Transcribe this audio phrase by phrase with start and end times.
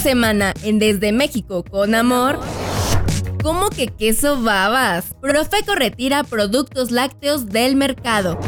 [0.00, 2.38] Semana en Desde México con Amor.
[3.42, 5.14] ¿Cómo que queso babas?
[5.20, 8.38] Profeco retira productos lácteos del mercado.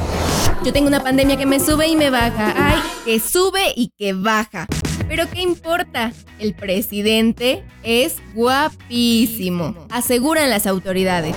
[0.65, 2.55] Yo tengo una pandemia que me sube y me baja.
[2.57, 4.67] Ay, que sube y que baja.
[5.09, 6.13] Pero ¿qué importa?
[6.39, 11.35] El presidente es guapísimo, aseguran las autoridades.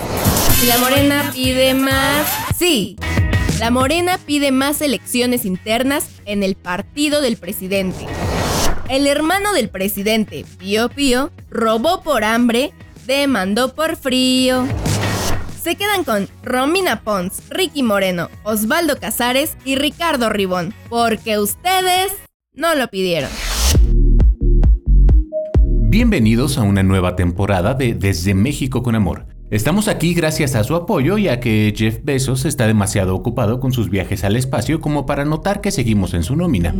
[0.61, 2.27] ¿Y la morena pide más?
[2.57, 2.97] Sí.
[3.59, 8.05] La morena pide más elecciones internas en el partido del presidente.
[8.89, 12.73] El hermano del presidente, Pío Pío, robó por hambre,
[13.07, 14.67] demandó por frío.
[15.61, 22.11] Se quedan con Romina Pons, Ricky Moreno, Osvaldo Casares y Ricardo Ribón, porque ustedes
[22.53, 23.29] no lo pidieron.
[25.89, 29.27] Bienvenidos a una nueva temporada de Desde México con Amor.
[29.49, 33.89] Estamos aquí gracias a su apoyo ya que Jeff Bezos está demasiado ocupado con sus
[33.89, 36.75] viajes al espacio como para notar que seguimos en su nómina.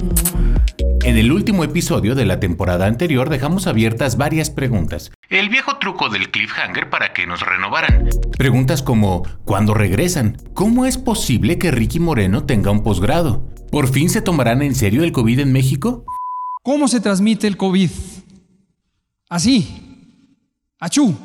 [1.03, 5.11] En el último episodio de la temporada anterior dejamos abiertas varias preguntas.
[5.27, 8.07] El viejo truco del cliffhanger para que nos renovaran.
[8.37, 10.37] Preguntas como ¿cuándo regresan?
[10.53, 13.45] ¿Cómo es posible que Ricky Moreno tenga un posgrado?
[13.69, 16.05] ¿Por fin se tomarán en serio el COVID en México?
[16.63, 17.89] ¿Cómo se transmite el COVID?
[19.27, 20.15] Así.
[20.79, 21.17] Achú.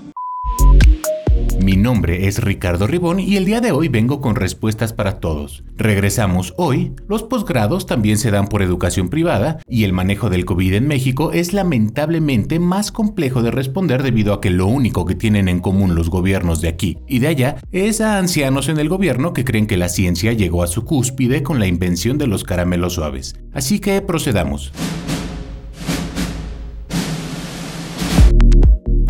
[1.68, 5.64] Mi nombre es Ricardo Ribón y el día de hoy vengo con respuestas para todos.
[5.76, 10.72] Regresamos hoy, los posgrados también se dan por educación privada y el manejo del COVID
[10.72, 15.46] en México es lamentablemente más complejo de responder debido a que lo único que tienen
[15.46, 19.34] en común los gobiernos de aquí y de allá es a ancianos en el gobierno
[19.34, 22.94] que creen que la ciencia llegó a su cúspide con la invención de los caramelos
[22.94, 23.36] suaves.
[23.52, 24.72] Así que procedamos.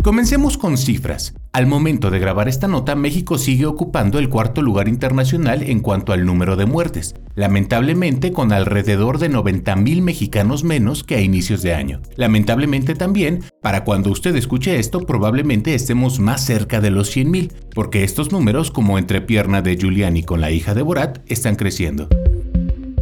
[0.03, 1.33] Comencemos con cifras.
[1.51, 6.13] Al momento de grabar esta nota, México sigue ocupando el cuarto lugar internacional en cuanto
[6.13, 11.73] al número de muertes, lamentablemente con alrededor de 90.000 mexicanos menos que a inicios de
[11.73, 12.01] año.
[12.15, 18.05] Lamentablemente también, para cuando usted escuche esto, probablemente estemos más cerca de los 100.000, porque
[18.05, 22.07] estos números, como entrepierna de Giuliani con la hija de Borat, están creciendo.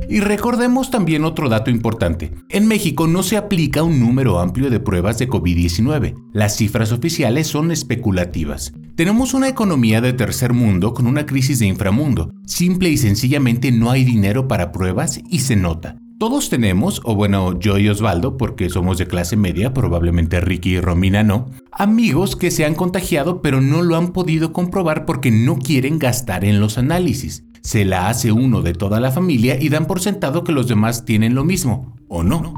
[0.09, 2.33] Y recordemos también otro dato importante.
[2.49, 6.15] En México no se aplica un número amplio de pruebas de COVID-19.
[6.33, 8.73] Las cifras oficiales son especulativas.
[8.95, 12.31] Tenemos una economía de tercer mundo con una crisis de inframundo.
[12.45, 15.97] Simple y sencillamente no hay dinero para pruebas y se nota.
[16.19, 20.79] Todos tenemos, o bueno, yo y Osvaldo, porque somos de clase media, probablemente Ricky y
[20.79, 25.59] Romina no, amigos que se han contagiado pero no lo han podido comprobar porque no
[25.59, 29.87] quieren gastar en los análisis se la hace uno de toda la familia y dan
[29.87, 32.53] por sentado que los demás tienen lo mismo, ¿o no?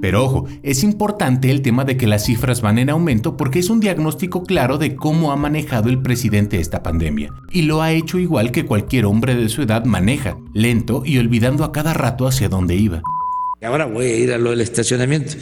[0.00, 3.68] Pero ojo, es importante el tema de que las cifras van en aumento porque es
[3.68, 7.30] un diagnóstico claro de cómo ha manejado el presidente esta pandemia.
[7.50, 11.64] Y lo ha hecho igual que cualquier hombre de su edad maneja, lento y olvidando
[11.64, 13.02] a cada rato hacia dónde iba.
[13.60, 15.32] Ahora voy a ir a lo del estacionamiento.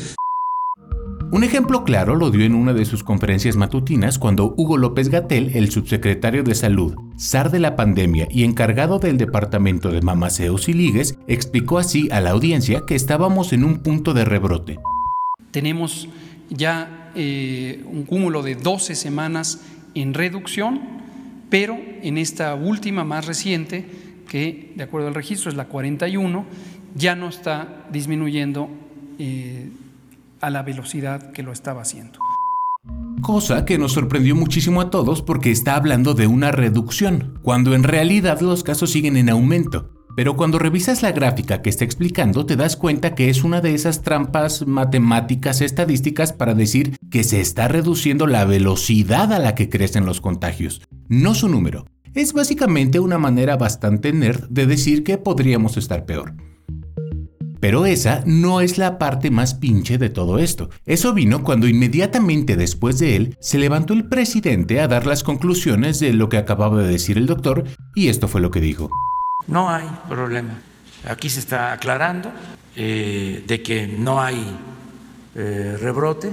[1.30, 5.50] Un ejemplo claro lo dio en una de sus conferencias matutinas cuando Hugo López Gatel,
[5.54, 10.72] el subsecretario de Salud, zar de la pandemia y encargado del departamento de mamaseos y
[10.72, 14.78] ligues, explicó así a la audiencia que estábamos en un punto de rebrote.
[15.50, 16.08] Tenemos
[16.48, 19.60] ya eh, un cúmulo de 12 semanas
[19.94, 20.80] en reducción,
[21.50, 23.84] pero en esta última más reciente,
[24.30, 26.46] que de acuerdo al registro es la 41,
[26.94, 28.70] ya no está disminuyendo.
[29.18, 29.68] Eh,
[30.40, 32.18] a la velocidad que lo estaba haciendo.
[33.20, 37.82] Cosa que nos sorprendió muchísimo a todos porque está hablando de una reducción, cuando en
[37.82, 39.90] realidad los casos siguen en aumento.
[40.16, 43.74] Pero cuando revisas la gráfica que está explicando te das cuenta que es una de
[43.74, 49.68] esas trampas matemáticas estadísticas para decir que se está reduciendo la velocidad a la que
[49.68, 51.86] crecen los contagios, no su número.
[52.14, 56.34] Es básicamente una manera bastante nerd de decir que podríamos estar peor.
[57.60, 60.70] Pero esa no es la parte más pinche de todo esto.
[60.86, 65.98] Eso vino cuando inmediatamente después de él se levantó el presidente a dar las conclusiones
[65.98, 67.64] de lo que acababa de decir el doctor
[67.94, 68.90] y esto fue lo que dijo.
[69.46, 70.60] No hay problema.
[71.08, 72.30] Aquí se está aclarando
[72.76, 74.56] eh, de que no hay
[75.34, 76.32] eh, rebrote,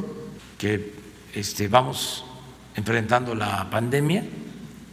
[0.57, 0.93] que
[1.33, 2.25] este, vamos
[2.75, 4.23] enfrentando la pandemia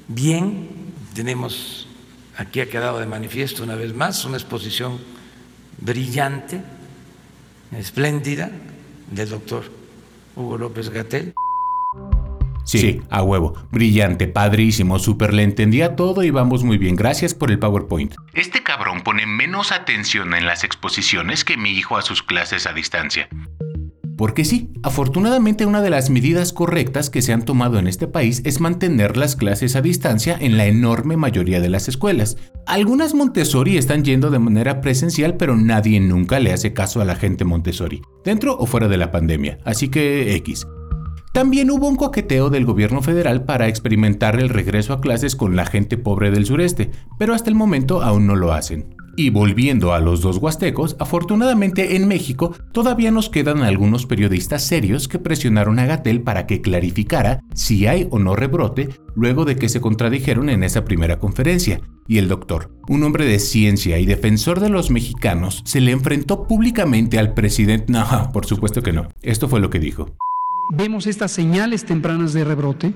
[0.09, 0.69] bien.
[1.15, 1.89] Tenemos,
[2.37, 4.99] aquí ha quedado de manifiesto una vez más, una exposición
[5.79, 6.61] brillante,
[7.77, 8.51] espléndida
[9.11, 9.65] del doctor
[10.37, 11.35] Hugo López Gatel.
[12.65, 13.55] Sí, a huevo.
[13.71, 16.97] Brillante, padrísimo, súper le entendía todo y vamos muy bien.
[16.97, 18.15] Gracias por el PowerPoint.
[18.35, 22.73] Este cabrón pone menos atención en las exposiciones que mi hijo a sus clases a
[22.73, 23.29] distancia.
[24.23, 28.41] Porque sí, afortunadamente una de las medidas correctas que se han tomado en este país
[28.45, 32.37] es mantener las clases a distancia en la enorme mayoría de las escuelas.
[32.65, 37.17] Algunas Montessori están yendo de manera presencial, pero nadie nunca le hace caso a la
[37.17, 40.69] gente Montessori, dentro o fuera de la pandemia, así que X.
[41.33, 45.67] También hubo un coqueteo del gobierno federal para experimentar el regreso a clases con la
[45.67, 49.02] gente pobre del sureste, pero hasta el momento aún no lo hacen.
[49.15, 55.07] Y volviendo a los dos huastecos, afortunadamente en México todavía nos quedan algunos periodistas serios
[55.07, 59.69] que presionaron a Gatel para que clarificara si hay o no rebrote luego de que
[59.69, 61.81] se contradijeron en esa primera conferencia.
[62.09, 66.47] Y el doctor, un hombre de ciencia y defensor de los mexicanos, se le enfrentó
[66.47, 67.93] públicamente al presidente...
[67.93, 69.09] No, por supuesto que no.
[69.21, 70.09] Esto fue lo que dijo
[70.75, 72.95] vemos estas señales tempranas de rebrote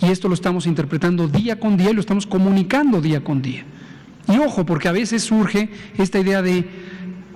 [0.00, 3.66] y esto lo estamos interpretando día con día y lo estamos comunicando día con día.
[4.28, 6.68] Y ojo, porque a veces surge esta idea de,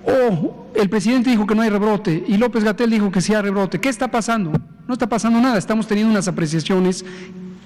[0.05, 3.43] oh, el presidente dijo que no hay rebrote y López Gatel dijo que sí hay
[3.43, 3.81] rebrote.
[3.81, 4.53] ¿Qué está pasando?
[4.87, 7.05] No está pasando nada, estamos teniendo unas apreciaciones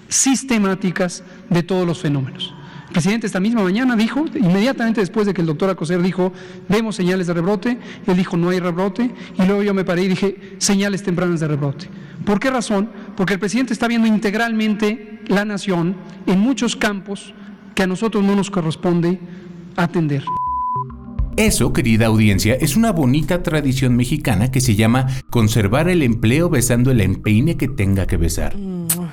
[0.08, 2.54] sistemáticas de todos los fenómenos.
[2.86, 6.32] El presidente esta misma mañana dijo, inmediatamente después de que el doctor Acoser dijo,
[6.68, 10.08] vemos señales de rebrote, él dijo, no hay rebrote, y luego yo me paré y
[10.08, 11.88] dije, señales tempranas de rebrote.
[12.24, 12.88] ¿Por qué razón?
[13.16, 15.96] Porque el presidente está viendo integralmente la nación
[16.26, 17.34] en muchos campos
[17.76, 19.20] que a nosotros no nos corresponde
[19.76, 20.24] atender.
[21.36, 26.90] Eso, querida audiencia, es una bonita tradición mexicana que se llama conservar el empleo besando
[26.90, 28.56] el empeine que tenga que besar.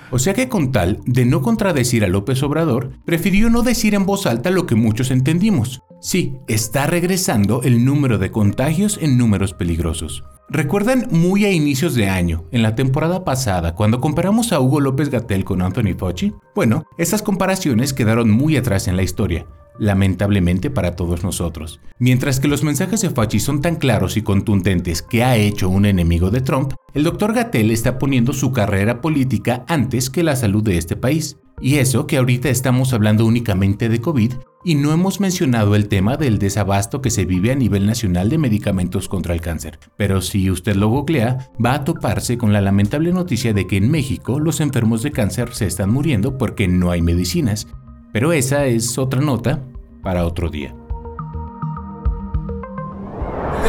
[0.10, 4.06] O sea que con tal de no contradecir a López Obrador, prefirió no decir en
[4.06, 5.82] voz alta lo que muchos entendimos.
[6.00, 10.24] Sí, está regresando el número de contagios en números peligrosos.
[10.50, 15.10] ¿Recuerdan muy a inicios de año, en la temporada pasada, cuando comparamos a Hugo López
[15.10, 16.34] Gatel con Anthony Fauci?
[16.56, 19.48] Bueno, esas comparaciones quedaron muy atrás en la historia
[19.80, 21.80] lamentablemente para todos nosotros.
[22.00, 25.86] Mientras que los mensajes de Fauci son tan claros y contundentes que ha hecho un
[25.86, 30.64] enemigo de Trump, el doctor Gatel está poniendo su carrera política antes que la salud
[30.64, 31.38] de este país.
[31.62, 34.34] Y eso que ahorita estamos hablando únicamente de COVID
[34.66, 38.38] y no hemos mencionado el tema del desabasto que se vive a nivel nacional de
[38.38, 39.80] medicamentos contra el cáncer.
[39.98, 43.92] Pero si usted lo googlea, va a toparse con la lamentable noticia de que en
[43.92, 47.68] México los enfermos de cáncer se están muriendo porque no hay medicinas
[48.12, 49.66] pero esa es otra nota
[50.02, 50.76] para otro día.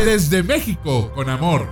[0.04, 1.68] Desde México, con amor.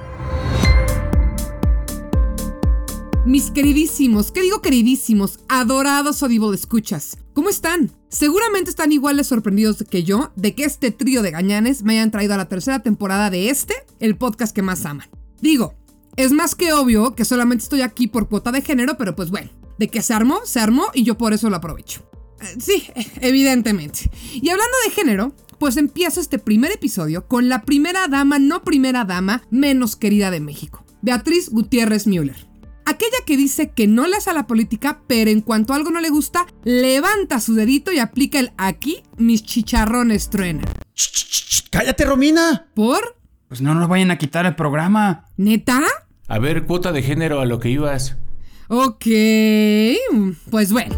[3.26, 5.40] Mis queridísimos, ¿qué digo queridísimos?
[5.48, 7.18] Adorados Audible escuchas.
[7.34, 7.90] ¿Cómo están?
[8.08, 12.12] Seguramente están igual de sorprendidos que yo de que este trío de gañanes me hayan
[12.12, 15.08] traído a la tercera temporada de este, el podcast que más aman.
[15.40, 15.74] Digo,
[16.14, 19.50] es más que obvio que solamente estoy aquí por cuota de género, pero pues bueno,
[19.78, 22.02] de que se armó, se armó y yo por eso lo aprovecho.
[22.58, 22.84] Sí,
[23.20, 24.10] evidentemente.
[24.32, 29.04] Y hablando de género, pues empieza este primer episodio con la primera dama, no primera
[29.04, 32.48] dama, menos querida de México, Beatriz Gutiérrez Müller.
[32.84, 36.00] Aquella que dice que no le hace a la política, pero en cuanto algo no
[36.00, 40.66] le gusta, levanta su dedito y aplica el aquí mis chicharrones truenan.
[41.70, 42.66] ¡Cállate, Romina!
[42.74, 43.16] ¿Por?
[43.46, 45.26] Pues no nos vayan a quitar el programa.
[45.36, 45.80] ¿Neta?
[46.26, 48.16] A ver, cuota de género a lo que ibas.
[48.74, 49.04] Ok,
[50.50, 50.96] pues bueno.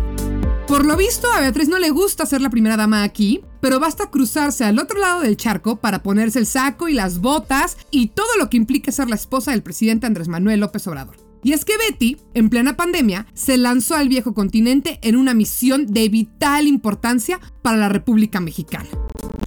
[0.69, 4.11] Por lo visto, a Beatriz no le gusta ser la primera dama aquí, pero basta
[4.11, 8.29] cruzarse al otro lado del charco para ponerse el saco y las botas y todo
[8.39, 11.17] lo que implica ser la esposa del presidente Andrés Manuel López Obrador.
[11.43, 15.87] Y es que Betty, en plena pandemia, se lanzó al viejo continente en una misión
[15.87, 18.89] de vital importancia para la República Mexicana.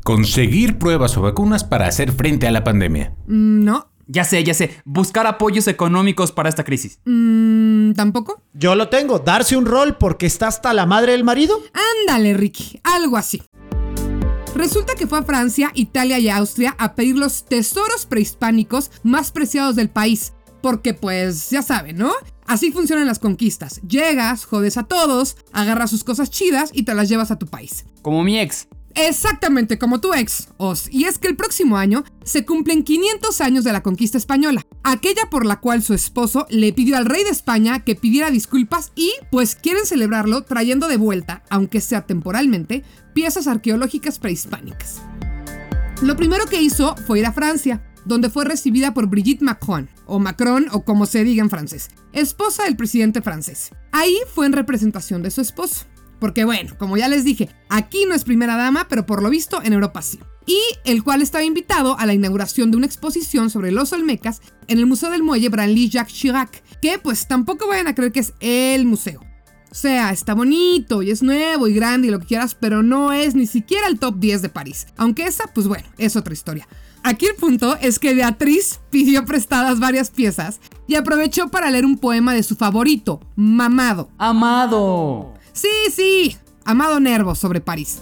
[0.04, 3.16] Conseguir pruebas o vacunas para hacer frente a la pandemia.
[3.26, 3.88] Mm, no.
[4.08, 4.82] Ya sé, ya sé.
[4.86, 7.00] Buscar apoyos económicos para esta crisis.
[7.06, 8.42] Mm, ¿Tampoco?
[8.54, 9.20] Yo lo tengo.
[9.20, 11.60] Darse un rol porque está hasta la madre del marido.
[12.02, 12.80] Ándale, Ricky.
[12.84, 13.42] Algo así.
[14.56, 19.76] Resulta que fue a Francia, Italia y Austria a pedir los tesoros prehispánicos más preciados
[19.76, 20.34] del país.
[20.62, 22.12] Porque pues ya saben, ¿no?
[22.48, 23.82] Así funcionan las conquistas.
[23.88, 27.86] Llegas, jodes a todos, agarras sus cosas chidas y te las llevas a tu país.
[28.02, 28.68] Como mi ex.
[28.98, 30.92] Exactamente como tu ex, Os.
[30.92, 35.30] Y es que el próximo año se cumplen 500 años de la conquista española, aquella
[35.30, 39.14] por la cual su esposo le pidió al rey de España que pidiera disculpas y
[39.32, 45.00] pues quieren celebrarlo trayendo de vuelta, aunque sea temporalmente, piezas arqueológicas prehispánicas.
[46.02, 50.18] Lo primero que hizo fue ir a Francia, donde fue recibida por Brigitte Macron, o
[50.18, 53.70] Macron o como se diga en francés, esposa del presidente francés.
[53.92, 55.86] Ahí fue en representación de su esposo.
[56.20, 59.62] Porque bueno, como ya les dije, aquí no es primera dama, pero por lo visto
[59.64, 60.20] en Europa sí.
[60.46, 64.80] Y el cual estaba invitado a la inauguración de una exposición sobre los Olmecas en
[64.80, 68.34] el Museo del Muelle Branly Jacques Chirac, que pues tampoco vayan a creer que es
[68.40, 69.22] el museo.
[69.70, 73.12] O sea, está bonito y es nuevo y grande y lo que quieras, pero no
[73.12, 74.88] es ni siquiera el top 10 de París.
[74.96, 76.68] Aunque esa, pues bueno, es otra historia.
[77.04, 81.98] Aquí el punto es que Beatriz pidió prestadas varias piezas y aprovechó para leer un
[81.98, 84.10] poema de su favorito, Mamado.
[84.18, 85.34] Amado.
[85.58, 87.98] Sí, sí, Amado Nervo sobre París.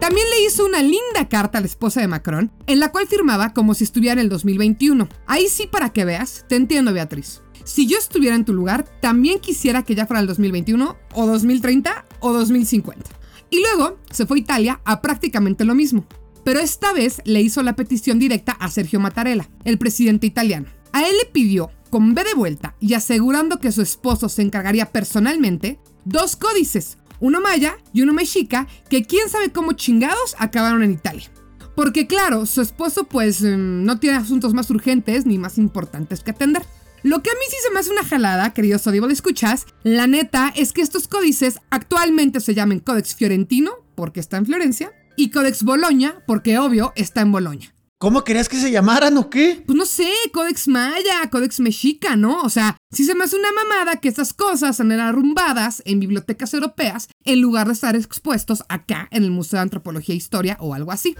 [0.00, 3.52] También le hizo una linda carta a la esposa de Macron, en la cual firmaba
[3.52, 5.06] como si estuviera en el 2021.
[5.26, 7.42] Ahí sí, para que veas, te entiendo, Beatriz.
[7.64, 12.06] Si yo estuviera en tu lugar, también quisiera que ya fuera el 2021, o 2030,
[12.20, 13.10] o 2050.
[13.50, 16.06] Y luego se fue a Italia a prácticamente lo mismo.
[16.44, 20.68] Pero esta vez le hizo la petición directa a Sergio Mattarella, el presidente italiano.
[20.94, 24.92] A él le pidió, con B de vuelta y asegurando que su esposo se encargaría
[24.92, 30.92] personalmente, dos códices, uno maya y uno mexica, que quién sabe cómo chingados acabaron en
[30.92, 31.30] Italia.
[31.74, 36.30] Porque claro, su esposo pues em, no tiene asuntos más urgentes ni más importantes que
[36.30, 36.62] atender.
[37.02, 40.52] Lo que a mí sí se me hace una jalada, queridos Audible escuchas, la neta
[40.56, 45.62] es que estos códices actualmente se llaman Codex Fiorentino, porque está en Florencia, y Codex
[45.62, 47.75] Bologna, porque obvio está en Boloña.
[47.98, 49.62] ¿Cómo querías que se llamaran o qué?
[49.64, 52.42] Pues no sé, Codex Maya, Codex Mexica, ¿no?
[52.42, 56.52] O sea, sí se me hace una mamada que estas cosas sean arrumbadas en bibliotecas
[56.52, 60.74] europeas en lugar de estar expuestos acá en el Museo de Antropología e Historia o
[60.74, 61.16] algo así.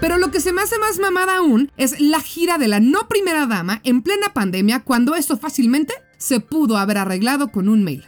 [0.00, 3.06] Pero lo que se me hace más mamada aún es la gira de la no
[3.06, 8.04] primera dama en plena pandemia cuando esto fácilmente se pudo haber arreglado con un mail.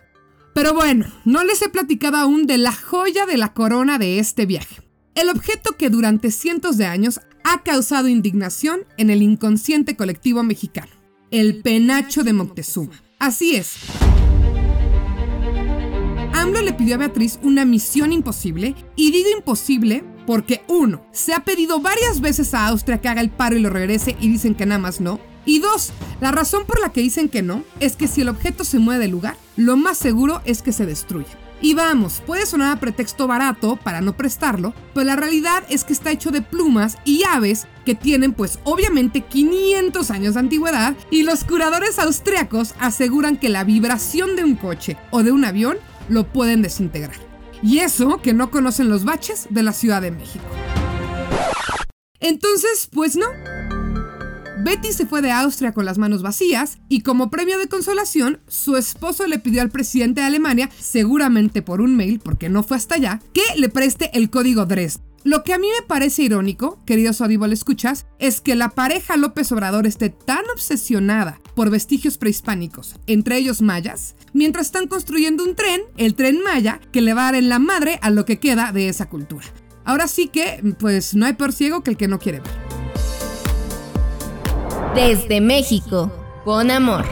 [0.54, 4.44] Pero bueno, no les he platicado aún de la joya de la corona de este
[4.44, 4.82] viaje.
[5.14, 10.92] El objeto que durante cientos de años ha causado indignación en el inconsciente colectivo mexicano,
[11.30, 13.02] el penacho de Moctezuma.
[13.18, 13.74] Así es.
[16.34, 21.44] AMLO le pidió a Beatriz una misión imposible, y digo imposible porque uno, se ha
[21.44, 24.66] pedido varias veces a Austria que haga el paro y lo regrese y dicen que
[24.66, 25.20] nada más no.
[25.44, 28.64] Y dos, la razón por la que dicen que no es que si el objeto
[28.64, 31.41] se mueve del lugar, lo más seguro es que se destruya.
[31.62, 35.92] Y vamos, puede sonar a pretexto barato para no prestarlo, pero la realidad es que
[35.92, 41.22] está hecho de plumas y aves que tienen pues obviamente 500 años de antigüedad y
[41.22, 45.78] los curadores austriacos aseguran que la vibración de un coche o de un avión
[46.08, 47.16] lo pueden desintegrar.
[47.62, 50.44] Y eso que no conocen los baches de la Ciudad de México.
[52.18, 53.26] Entonces, pues no.
[54.64, 58.76] Betty se fue de Austria con las manos vacías y como premio de consolación, su
[58.76, 62.94] esposo le pidió al presidente de Alemania, seguramente por un mail, porque no fue hasta
[62.94, 65.04] allá, que le preste el código Dresden.
[65.24, 69.50] Lo que a mí me parece irónico, queridos Audible escuchas, es que la pareja López
[69.50, 75.80] Obrador esté tan obsesionada por vestigios prehispánicos, entre ellos mayas, mientras están construyendo un tren,
[75.96, 78.70] el tren maya, que le va a dar en la madre a lo que queda
[78.70, 79.46] de esa cultura.
[79.84, 82.61] Ahora sí que, pues no hay peor ciego que el que no quiere ver.
[84.94, 86.12] Desde México,
[86.44, 87.06] con amor.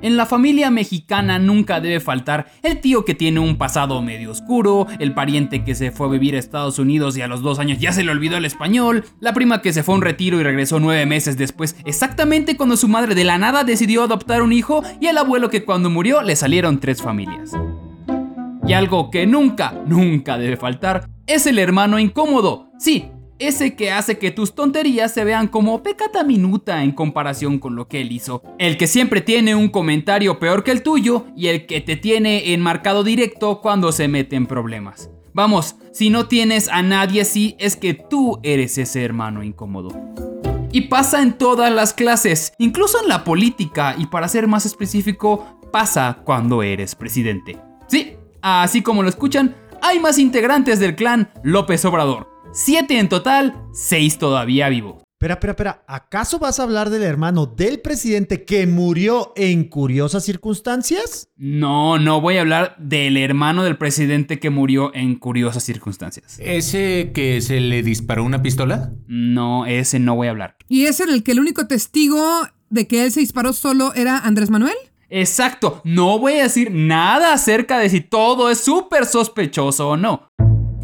[0.00, 4.86] En la familia mexicana nunca debe faltar el tío que tiene un pasado medio oscuro,
[4.98, 7.78] el pariente que se fue a vivir a Estados Unidos y a los dos años
[7.78, 10.42] ya se le olvidó el español, la prima que se fue a un retiro y
[10.42, 14.82] regresó nueve meses después, exactamente cuando su madre de la nada decidió adoptar un hijo,
[15.00, 17.52] y el abuelo que cuando murió le salieron tres familias.
[18.66, 22.70] Y algo que nunca, nunca debe faltar es el hermano incómodo.
[22.78, 27.74] Sí, ese que hace que tus tonterías se vean como pecata minuta en comparación con
[27.74, 28.42] lo que él hizo.
[28.58, 32.52] El que siempre tiene un comentario peor que el tuyo y el que te tiene
[32.52, 35.10] enmarcado directo cuando se mete en problemas.
[35.32, 39.90] Vamos, si no tienes a nadie así, es que tú eres ese hermano incómodo.
[40.72, 45.58] Y pasa en todas las clases, incluso en la política, y para ser más específico,
[45.72, 47.58] pasa cuando eres presidente.
[47.88, 52.29] Sí, así como lo escuchan, hay más integrantes del clan López Obrador.
[52.52, 55.04] Siete en total, seis todavía vivos.
[55.14, 55.84] Espera, espera, espera.
[55.86, 61.28] ¿Acaso vas a hablar del hermano del presidente que murió en curiosas circunstancias?
[61.36, 66.38] No, no voy a hablar del hermano del presidente que murió en curiosas circunstancias.
[66.40, 68.94] ¿Ese que se le disparó una pistola?
[69.06, 70.56] No, ese no voy a hablar.
[70.68, 74.18] ¿Y es en el que el único testigo de que él se disparó solo era
[74.18, 74.76] Andrés Manuel?
[75.08, 80.28] Exacto, no voy a decir nada acerca de si todo es súper sospechoso o no.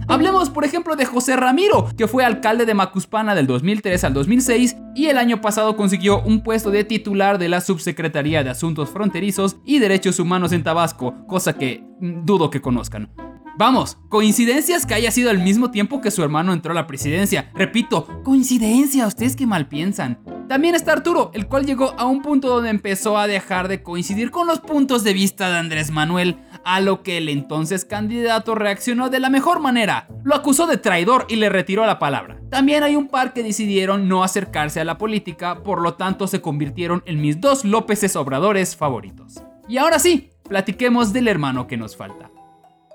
[0.08, 4.76] Hablemos, por ejemplo, de José Ramiro, que fue alcalde de Macuspana del 2003 al 2006
[4.94, 9.56] y el año pasado consiguió un puesto de titular de la Subsecretaría de Asuntos Fronterizos
[9.64, 13.10] y Derechos Humanos en Tabasco, cosa que mm, dudo que conozcan.
[13.58, 17.50] Vamos, coincidencias que haya sido al mismo tiempo que su hermano entró a la presidencia.
[17.54, 20.20] Repito, coincidencia, ustedes que mal piensan.
[20.46, 24.30] También está Arturo, el cual llegó a un punto donde empezó a dejar de coincidir
[24.30, 26.36] con los puntos de vista de Andrés Manuel,
[26.66, 30.08] a lo que el entonces candidato reaccionó de la mejor manera.
[30.24, 32.40] Lo acusó de traidor y le retiró la palabra.
[32.50, 36.40] También hay un par que decidieron no acercarse a la política, por lo tanto se
[36.40, 39.40] convirtieron en mis dos Lópezes Obradores favoritos.
[39.68, 42.32] Y ahora sí, platiquemos del hermano que nos falta.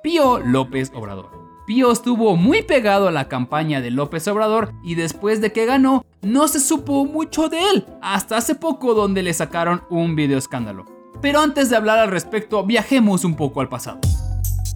[0.03, 1.29] Pío López Obrador.
[1.65, 6.03] Pío estuvo muy pegado a la campaña de López Obrador y después de que ganó,
[6.21, 11.00] no se supo mucho de él, hasta hace poco donde le sacaron un video escándalo.
[11.21, 13.99] Pero antes de hablar al respecto, viajemos un poco al pasado.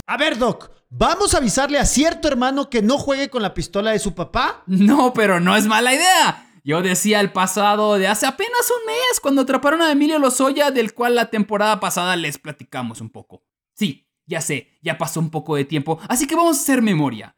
[0.06, 3.92] A ver, Doc, ¿vamos a avisarle a cierto hermano que no juegue con la pistola
[3.92, 4.64] de su papá?
[4.68, 6.48] No, pero no es mala idea.
[6.64, 10.94] Yo decía el pasado de hace apenas un mes cuando atraparon a Emilio Lozoya, del
[10.94, 13.44] cual la temporada pasada les platicamos un poco.
[13.74, 17.34] Sí, ya sé, ya pasó un poco de tiempo, así que vamos a hacer memoria.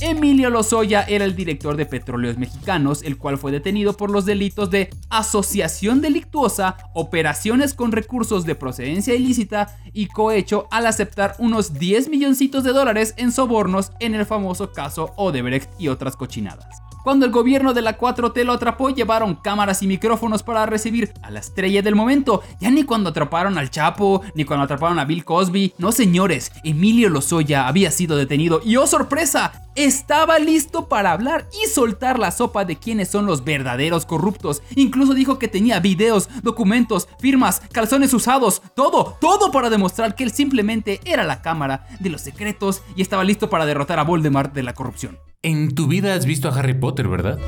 [0.00, 4.70] Emilio Lozoya era el director de Petróleos Mexicanos, el cual fue detenido por los delitos
[4.70, 12.08] de asociación delictuosa, operaciones con recursos de procedencia ilícita y cohecho al aceptar unos 10
[12.08, 16.82] milloncitos de dólares en sobornos en el famoso caso Odebrecht y otras cochinadas.
[17.02, 21.30] Cuando el gobierno de la 4T lo atrapó, llevaron cámaras y micrófonos para recibir a
[21.30, 22.42] la estrella del momento.
[22.60, 25.72] Ya ni cuando atraparon al Chapo, ni cuando atraparon a Bill Cosby.
[25.78, 31.68] No, señores, Emilio Lozoya había sido detenido y, oh sorpresa, estaba listo para hablar y
[31.68, 34.62] soltar la sopa de quiénes son los verdaderos corruptos.
[34.76, 40.32] Incluso dijo que tenía videos, documentos, firmas, calzones usados, todo, todo para demostrar que él
[40.32, 44.62] simplemente era la cámara de los secretos y estaba listo para derrotar a Voldemort de
[44.62, 45.18] la corrupción.
[45.42, 47.38] En tu vida has visto a Harry Potter, ¿verdad?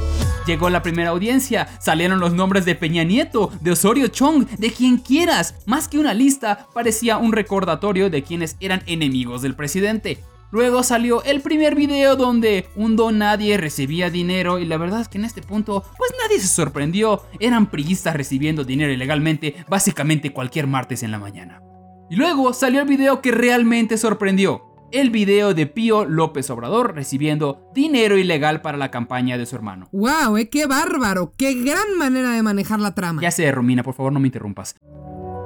[0.46, 4.96] Llegó la primera audiencia, salieron los nombres de Peña Nieto, de Osorio Chong, de quien
[4.96, 5.56] quieras.
[5.66, 10.24] Más que una lista, parecía un recordatorio de quienes eran enemigos del presidente.
[10.52, 15.08] Luego salió el primer video donde un don nadie recibía dinero y la verdad es
[15.08, 20.66] que en este punto pues nadie se sorprendió, eran priistas recibiendo dinero ilegalmente básicamente cualquier
[20.66, 21.62] martes en la mañana.
[22.10, 27.70] Y luego salió el video que realmente sorprendió, el video de Pío López Obrador recibiendo
[27.74, 29.88] dinero ilegal para la campaña de su hermano.
[29.90, 30.36] ¡Wow!
[30.36, 31.32] Eh, ¡Qué bárbaro!
[31.38, 33.22] ¡Qué gran manera de manejar la trama!
[33.22, 34.76] Ya sé, Romina, por favor no me interrumpas.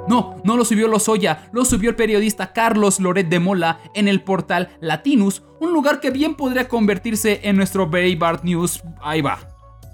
[0.08, 4.23] No, no lo subió Lozoya, lo subió el periodista Carlos Loret de Mola en el
[4.23, 8.82] portal Latinus, un lugar que bien podría convertirse en nuestro Breitbart News.
[9.00, 9.38] Ahí va.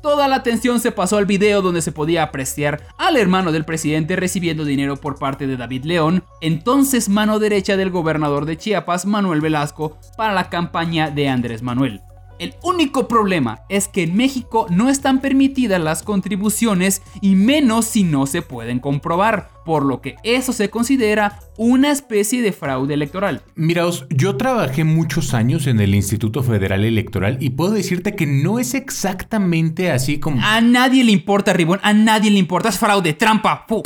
[0.02, 4.16] Toda la atención se pasó al video donde se podía apreciar al hermano del presidente
[4.16, 9.40] recibiendo dinero por parte de David León, entonces mano derecha del gobernador de Chiapas, Manuel
[9.40, 12.02] Velasco, para la campaña de Andrés Manuel.
[12.40, 18.02] El único problema es que en México no están permitidas las contribuciones y menos si
[18.02, 23.42] no se pueden comprobar, por lo que eso se considera una especie de fraude electoral.
[23.54, 28.58] Miraos, yo trabajé muchos años en el Instituto Federal Electoral y puedo decirte que no
[28.58, 30.40] es exactamente así como...
[30.42, 33.82] A nadie le importa, Ribón, a nadie le importa, es fraude, trampa, ¡fu!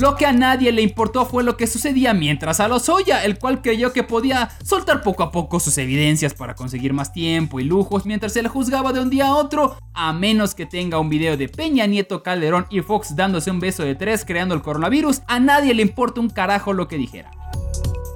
[0.00, 3.60] Lo que a nadie le importó fue lo que sucedía mientras a Lozoya, el cual
[3.60, 8.06] creyó que podía soltar poco a poco sus evidencias para conseguir más tiempo y lujos
[8.06, 11.36] mientras se le juzgaba de un día a otro, a menos que tenga un video
[11.36, 15.38] de Peña Nieto, Calderón y Fox dándose un beso de tres creando el coronavirus, a
[15.38, 17.30] nadie le importa un carajo lo que dijera.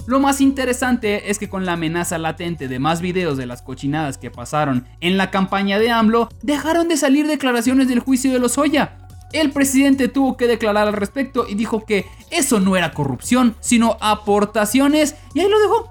[0.07, 4.17] Lo más interesante es que con la amenaza latente de más videos de las cochinadas
[4.17, 9.04] que pasaron en la campaña de AMLO, dejaron de salir declaraciones del juicio de Lozoya.
[9.35, 13.97] El presidente tuvo que declarar al respecto y dijo que eso no era corrupción, sino
[14.01, 15.91] aportaciones, y ahí lo dejó.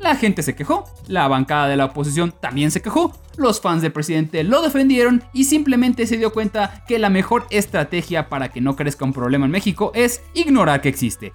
[0.00, 3.92] La gente se quejó, la bancada de la oposición también se quejó, los fans del
[3.92, 8.74] presidente lo defendieron y simplemente se dio cuenta que la mejor estrategia para que no
[8.74, 11.34] crezca un problema en México es ignorar que existe.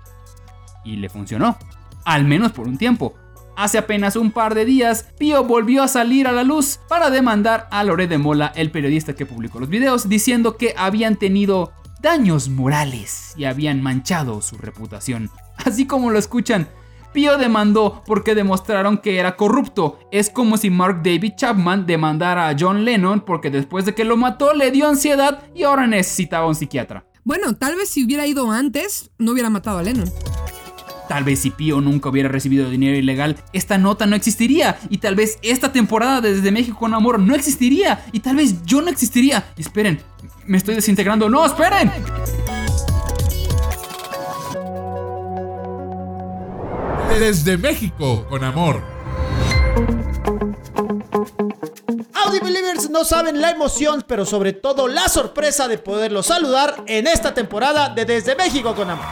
[0.83, 1.57] Y le funcionó,
[2.03, 3.15] al menos por un tiempo.
[3.57, 7.67] Hace apenas un par de días, Pío volvió a salir a la luz para demandar
[7.71, 12.49] a Lore de Mola, el periodista que publicó los videos, diciendo que habían tenido daños
[12.49, 15.31] morales y habían manchado su reputación.
[15.57, 16.67] Así como lo escuchan,
[17.13, 19.97] Pío demandó porque demostraron que era corrupto.
[20.11, 24.17] Es como si Mark David Chapman demandara a John Lennon porque después de que lo
[24.17, 27.07] mató le dio ansiedad y ahora necesitaba un psiquiatra.
[27.23, 30.11] Bueno, tal vez si hubiera ido antes, no hubiera matado a Lennon.
[31.07, 34.77] Tal vez si Pío nunca hubiera recibido dinero ilegal, esta nota no existiría.
[34.89, 38.05] Y tal vez esta temporada de Desde México con Amor no existiría.
[38.11, 39.45] Y tal vez yo no existiría.
[39.57, 39.99] Esperen,
[40.45, 41.29] me estoy desintegrando.
[41.29, 41.91] ¡No, esperen!
[47.19, 48.83] Desde México con Amor.
[52.37, 57.07] Audi Believers no saben la emoción, pero sobre todo la sorpresa de poderlos saludar en
[57.07, 59.05] esta temporada de Desde México con Amor.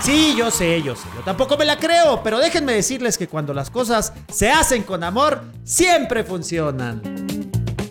[0.00, 1.08] Sí, yo sé, yo sé.
[1.16, 5.02] Yo tampoco me la creo, pero déjenme decirles que cuando las cosas se hacen con
[5.02, 7.39] amor, siempre funcionan.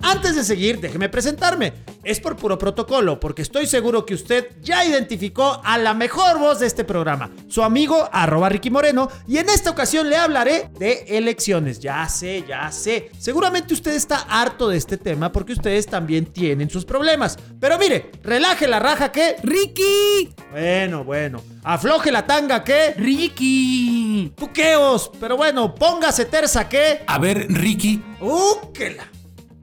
[0.02, 1.74] Antes de seguir, déjeme presentarme.
[2.04, 6.60] Es por puro protocolo, porque estoy seguro que usted ya identificó a la mejor voz
[6.60, 11.06] de este programa, su amigo arroba Ricky Moreno, y en esta ocasión le hablaré de
[11.10, 11.80] elecciones.
[11.80, 13.12] Ya sé, ya sé.
[13.20, 17.38] Seguramente usted está harto de este tema porque ustedes también tienen sus problemas.
[17.60, 19.36] Pero mire, relaje la raja que...
[19.44, 20.34] ¡Ricky!
[20.52, 21.42] Bueno, bueno.
[21.64, 22.94] Afloje la tanga que...
[22.98, 24.34] ¡Ricky!
[24.36, 25.12] Tuqueos.
[25.20, 27.02] Pero bueno, póngase terza que...
[27.06, 28.02] A ver, Ricky.
[28.20, 29.10] ¡Úquela!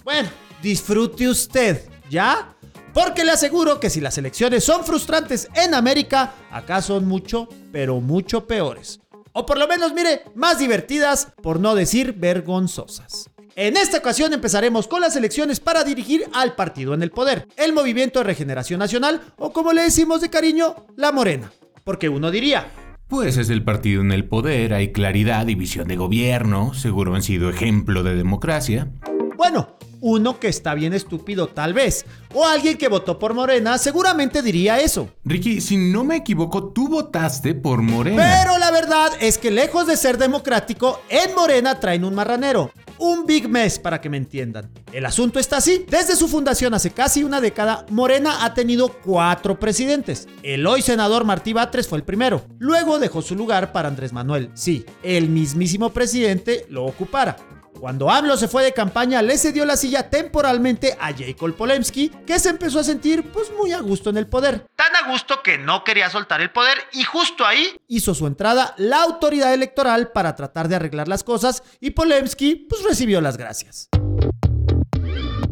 [0.06, 0.28] Bueno,
[0.62, 2.54] disfrute usted, ¿ya?
[2.94, 8.00] Porque le aseguro que si las elecciones son frustrantes en América, acá son mucho, pero
[8.00, 9.00] mucho peores.
[9.32, 13.30] O por lo menos, mire, más divertidas, por no decir vergonzosas.
[13.56, 17.72] En esta ocasión empezaremos con las elecciones para dirigir al partido en el poder, el
[17.72, 21.50] Movimiento de Regeneración Nacional, o como le decimos de cariño, la Morena.
[21.82, 22.68] Porque uno diría,
[23.08, 27.24] Pues es el partido en el poder, hay claridad y visión de gobierno, seguro han
[27.24, 28.88] sido ejemplo de democracia.
[29.36, 32.04] Bueno, uno que está bien estúpido tal vez,
[32.34, 35.08] o alguien que votó por Morena seguramente diría eso.
[35.24, 38.40] Ricky, si no me equivoco, tú votaste por Morena.
[38.40, 42.70] Pero la verdad es que lejos de ser democrático, en Morena traen un marranero.
[42.98, 44.70] Un big mess para que me entiendan.
[44.90, 45.84] El asunto está así.
[45.86, 50.26] Desde su fundación hace casi una década, Morena ha tenido cuatro presidentes.
[50.42, 52.46] El hoy senador Martí Batres fue el primero.
[52.58, 54.50] Luego dejó su lugar para Andrés Manuel.
[54.54, 57.36] Sí, el mismísimo presidente lo ocupara.
[57.80, 62.38] Cuando AMLO se fue de campaña, le cedió la silla temporalmente a Jacob Polemski, que
[62.38, 64.66] se empezó a sentir pues muy a gusto en el poder.
[64.74, 68.74] Tan a gusto que no quería soltar el poder y justo ahí hizo su entrada
[68.78, 73.88] la autoridad electoral para tratar de arreglar las cosas y Polemski pues recibió las gracias.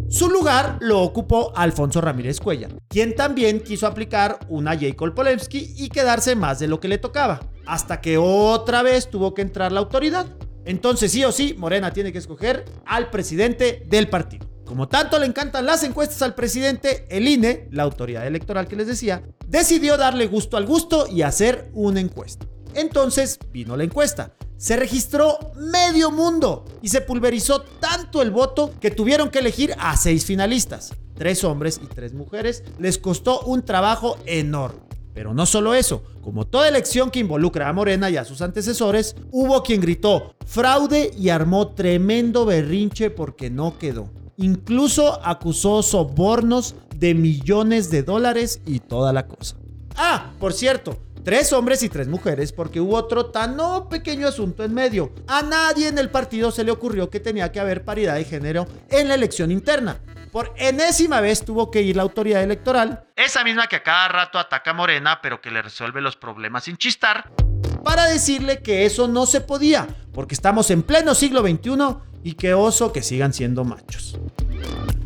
[0.08, 5.88] Su lugar lo ocupó Alfonso Ramírez Cuellar, quien también quiso aplicar una Jacob Polemski y
[5.88, 9.80] quedarse más de lo que le tocaba, hasta que otra vez tuvo que entrar la
[9.80, 10.26] autoridad.
[10.64, 14.46] Entonces sí o sí, Morena tiene que escoger al presidente del partido.
[14.64, 18.86] Como tanto le encantan las encuestas al presidente, el INE, la autoridad electoral que les
[18.86, 22.46] decía, decidió darle gusto al gusto y hacer una encuesta.
[22.74, 24.34] Entonces vino la encuesta.
[24.56, 29.96] Se registró medio mundo y se pulverizó tanto el voto que tuvieron que elegir a
[29.96, 30.94] seis finalistas.
[31.14, 32.64] Tres hombres y tres mujeres.
[32.78, 34.83] Les costó un trabajo enorme.
[35.14, 39.14] Pero no solo eso, como toda elección que involucra a Morena y a sus antecesores,
[39.30, 44.10] hubo quien gritó fraude y armó tremendo berrinche porque no quedó.
[44.36, 49.56] Incluso acusó sobornos de millones de dólares y toda la cosa.
[49.96, 54.64] Ah, por cierto, tres hombres y tres mujeres porque hubo otro tan no pequeño asunto
[54.64, 55.12] en medio.
[55.28, 58.66] A nadie en el partido se le ocurrió que tenía que haber paridad de género
[58.90, 60.00] en la elección interna.
[60.34, 64.40] Por enésima vez tuvo que ir la autoridad electoral, esa misma que a cada rato
[64.40, 67.30] ataca a Morena, pero que le resuelve los problemas sin chistar,
[67.84, 72.52] para decirle que eso no se podía, porque estamos en pleno siglo XXI y que
[72.52, 74.18] oso que sigan siendo machos.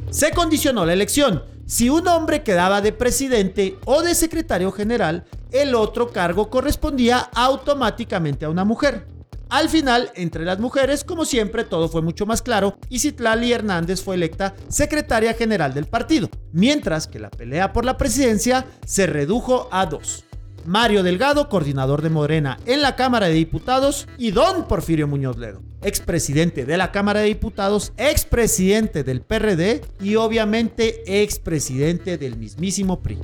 [0.08, 1.44] Se condicionó la elección.
[1.66, 8.46] Si un hombre quedaba de presidente o de secretario general, el otro cargo correspondía automáticamente
[8.46, 9.06] a una mujer.
[9.50, 14.02] Al final, entre las mujeres, como siempre, todo fue mucho más claro y Citlali Hernández
[14.02, 19.68] fue electa secretaria general del partido, mientras que la pelea por la presidencia se redujo
[19.72, 20.24] a dos.
[20.68, 25.62] Mario Delgado, coordinador de Morena en la Cámara de Diputados, y don Porfirio Muñoz Ledo,
[25.80, 33.18] expresidente de la Cámara de Diputados, expresidente del PRD y obviamente expresidente del mismísimo PRI.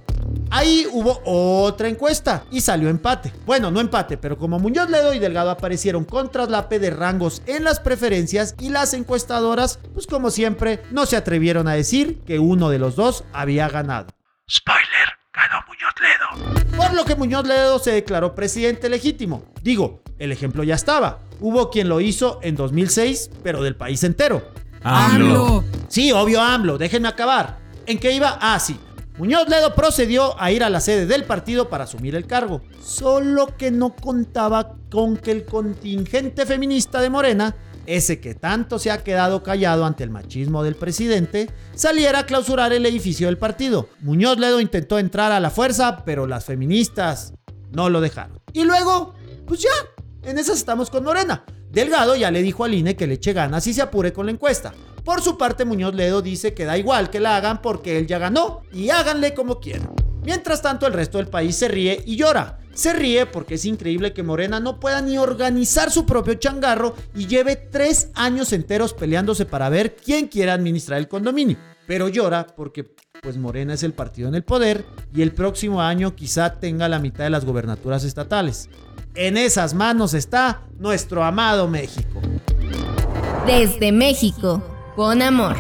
[0.49, 3.31] Ahí hubo otra encuesta y salió empate.
[3.45, 7.63] Bueno, no empate, pero como Muñoz Ledo y Delgado aparecieron con traslape de rangos en
[7.65, 12.71] las preferencias y las encuestadoras, pues como siempre, no se atrevieron a decir que uno
[12.71, 14.07] de los dos había ganado.
[16.95, 19.45] Lo que Muñoz Ledo se declaró presidente legítimo.
[19.63, 21.21] Digo, el ejemplo ya estaba.
[21.41, 24.43] Hubo quien lo hizo en 2006, pero del país entero.
[24.83, 25.65] AMLO.
[25.89, 27.59] Sí, obvio AMLO, déjenme acabar.
[27.87, 28.39] ¿En qué iba?
[28.41, 28.79] Ah, sí.
[29.17, 33.47] Muñoz Ledo procedió a ir a la sede del partido para asumir el cargo, solo
[33.57, 37.55] que no contaba con que el contingente feminista de Morena,
[37.87, 42.73] ese que tanto se ha quedado callado ante el machismo del presidente, saliera a clausurar
[42.73, 43.89] el edificio del partido.
[44.01, 47.35] Muñoz Ledo intentó entrar a la fuerza, pero las feministas
[47.73, 48.39] no lo dejaron.
[48.53, 49.15] Y luego,
[49.47, 51.45] pues ya, en esas estamos con Morena.
[51.71, 54.33] Delgado ya le dijo al INE que le eche ganas y se apure con la
[54.33, 54.73] encuesta.
[55.05, 58.19] Por su parte, Muñoz Ledo dice que da igual que la hagan porque él ya
[58.19, 59.91] ganó y háganle como quieran.
[60.25, 62.59] Mientras tanto, el resto del país se ríe y llora.
[62.73, 67.27] Se ríe porque es increíble que Morena no pueda ni organizar su propio changarro y
[67.27, 71.59] lleve tres años enteros peleándose para ver quién quiere administrar el condominio.
[71.87, 76.17] Pero llora porque pues Morena es el partido en el poder y el próximo año
[76.17, 78.71] quizá tenga la mitad de las gobernaturas estatales.
[79.15, 82.21] En esas manos está nuestro amado México.
[83.47, 84.63] Desde México,
[84.97, 85.57] con amor.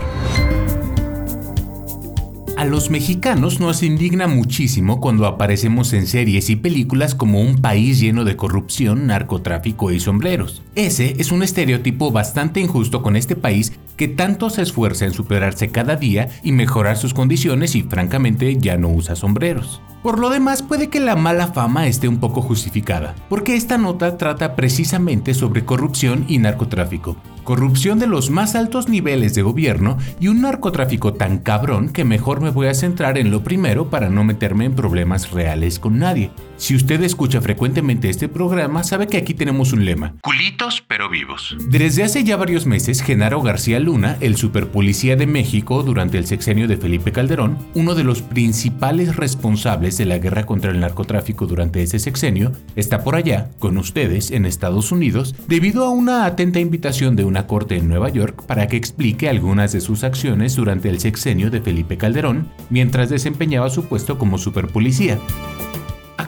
[2.57, 7.99] A los mexicanos nos indigna muchísimo cuando aparecemos en series y películas como un país
[7.99, 10.62] lleno de corrupción, narcotráfico y sombreros.
[10.77, 15.70] Ese es un estereotipo bastante injusto con este país que tanto se esfuerza en superarse
[15.70, 19.83] cada día y mejorar sus condiciones y francamente ya no usa sombreros.
[20.05, 24.19] Por lo demás, puede que la mala fama esté un poco justificada, porque esta nota
[24.19, 27.17] trata precisamente sobre corrupción y narcotráfico.
[27.43, 32.43] Corrupción de los más altos niveles de gobierno y un narcotráfico tan cabrón que mejor
[32.43, 36.31] me voy a centrar en lo primero para no meterme en problemas reales con nadie.
[36.57, 40.14] Si usted escucha frecuentemente este programa, sabe que aquí tenemos un lema.
[40.23, 41.57] Culitos pero vivos.
[41.69, 46.69] Desde hace ya varios meses, Genaro García Luna, el superpolicía de México durante el sexenio
[46.69, 51.83] de Felipe Calderón, uno de los principales responsables de la guerra contra el narcotráfico durante
[51.83, 57.17] ese sexenio, está por allá, con ustedes, en Estados Unidos, debido a una atenta invitación
[57.17, 61.01] de una corte en Nueva York para que explique algunas de sus acciones durante el
[61.01, 65.19] sexenio de Felipe Calderón, mientras desempeñaba su puesto como superpolicía.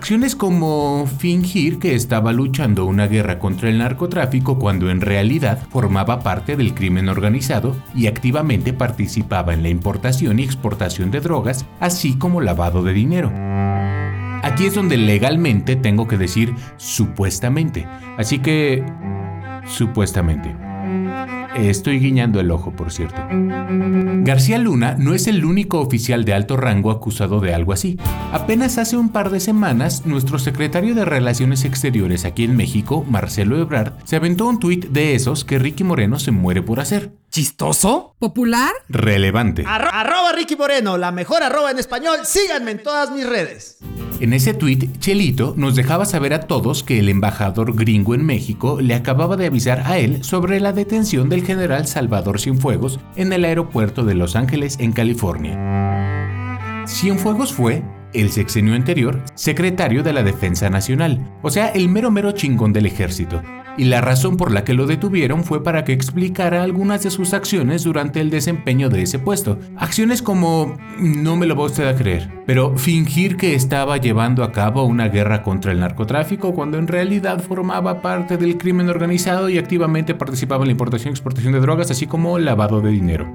[0.07, 6.21] Acciones como fingir que estaba luchando una guerra contra el narcotráfico cuando en realidad formaba
[6.21, 12.17] parte del crimen organizado y activamente participaba en la importación y exportación de drogas, así
[12.17, 13.33] como lavado de dinero.
[14.45, 18.85] Aquí es donde legalmente tengo que decir supuestamente, así que
[19.65, 20.66] supuestamente.
[21.57, 23.21] Estoy guiñando el ojo, por cierto.
[23.31, 27.99] García Luna no es el único oficial de alto rango acusado de algo así.
[28.33, 33.59] Apenas hace un par de semanas, nuestro secretario de Relaciones Exteriores aquí en México, Marcelo
[33.59, 37.13] Ebrard, se aventó un tuit de esos que Ricky Moreno se muere por hacer.
[37.31, 38.15] ¿Chistoso?
[38.19, 38.73] ¿Popular?
[38.89, 39.65] Relevante.
[39.65, 42.19] Arro- arroba Ricky Moreno, la mejor arroba en español.
[42.25, 43.79] Síganme en todas mis redes.
[44.21, 48.79] En ese tuit, Chelito nos dejaba saber a todos que el embajador gringo en México
[48.81, 53.45] le acababa de avisar a él sobre la detención del general Salvador Cienfuegos en el
[53.45, 56.85] aeropuerto de Los Ángeles, en California.
[56.87, 57.83] Cienfuegos fue,
[58.15, 62.87] el sexenio anterior, secretario de la Defensa Nacional, o sea, el mero mero chingón del
[62.87, 63.43] ejército.
[63.79, 67.35] Y la razón por la que lo detuvieron fue para que explicara algunas de sus
[67.35, 69.59] acciones durante el desempeño de ese puesto.
[69.77, 74.53] Acciones como, no me lo va usted a creer, pero fingir que estaba llevando a
[74.53, 79.59] cabo una guerra contra el narcotráfico cuando en realidad formaba parte del crimen organizado y
[79.59, 83.27] activamente participaba en la importación y exportación de drogas, así como lavado de dinero.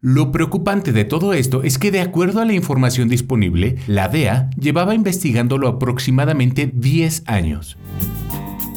[0.00, 4.50] Lo preocupante de todo esto es que de acuerdo a la información disponible, la DEA
[4.58, 7.76] llevaba investigándolo aproximadamente 10 años.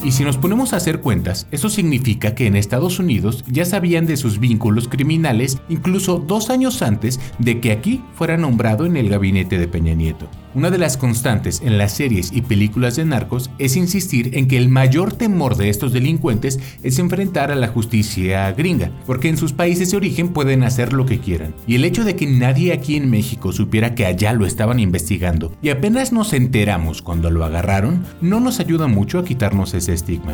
[0.02, 4.06] Y si nos ponemos a hacer cuentas, eso significa que en Estados Unidos ya sabían
[4.06, 9.10] de sus vínculos criminales incluso dos años antes de que aquí fuera nombrado en el
[9.10, 10.30] gabinete de Peña Nieto.
[10.56, 14.58] Una de las constantes en las series y películas de narcos es insistir en que
[14.58, 19.54] el mayor temor de estos delincuentes es enfrentar a la justicia gringa, porque en sus
[19.54, 21.54] países de origen pueden hacer lo que quieran.
[21.68, 25.56] Y el hecho de que nadie aquí en México supiera que allá lo estaban investigando
[25.62, 30.34] y apenas nos enteramos cuando lo agarraron, no nos ayuda mucho a quitarnos ese estigma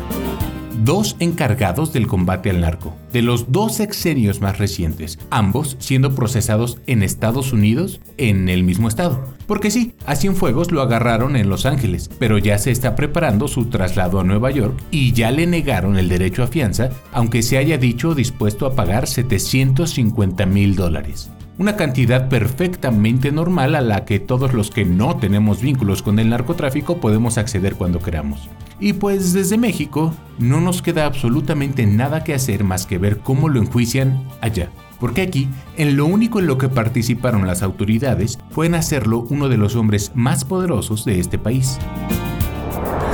[0.84, 6.78] dos encargados del combate al narco, de los dos sexenios más recientes, ambos siendo procesados
[6.86, 9.24] en Estados Unidos en el mismo estado.
[9.46, 13.66] Porque sí, a Cienfuegos lo agarraron en Los Ángeles, pero ya se está preparando su
[13.66, 17.78] traslado a Nueva York y ya le negaron el derecho a fianza, aunque se haya
[17.78, 24.52] dicho dispuesto a pagar 750 mil dólares una cantidad perfectamente normal a la que todos
[24.52, 28.48] los que no tenemos vínculos con el narcotráfico podemos acceder cuando queramos.
[28.78, 33.48] Y pues desde México no nos queda absolutamente nada que hacer más que ver cómo
[33.48, 34.70] lo enjuician allá.
[35.00, 39.48] Porque aquí, en lo único en lo que participaron las autoridades fue en hacerlo uno
[39.48, 41.78] de los hombres más poderosos de este país.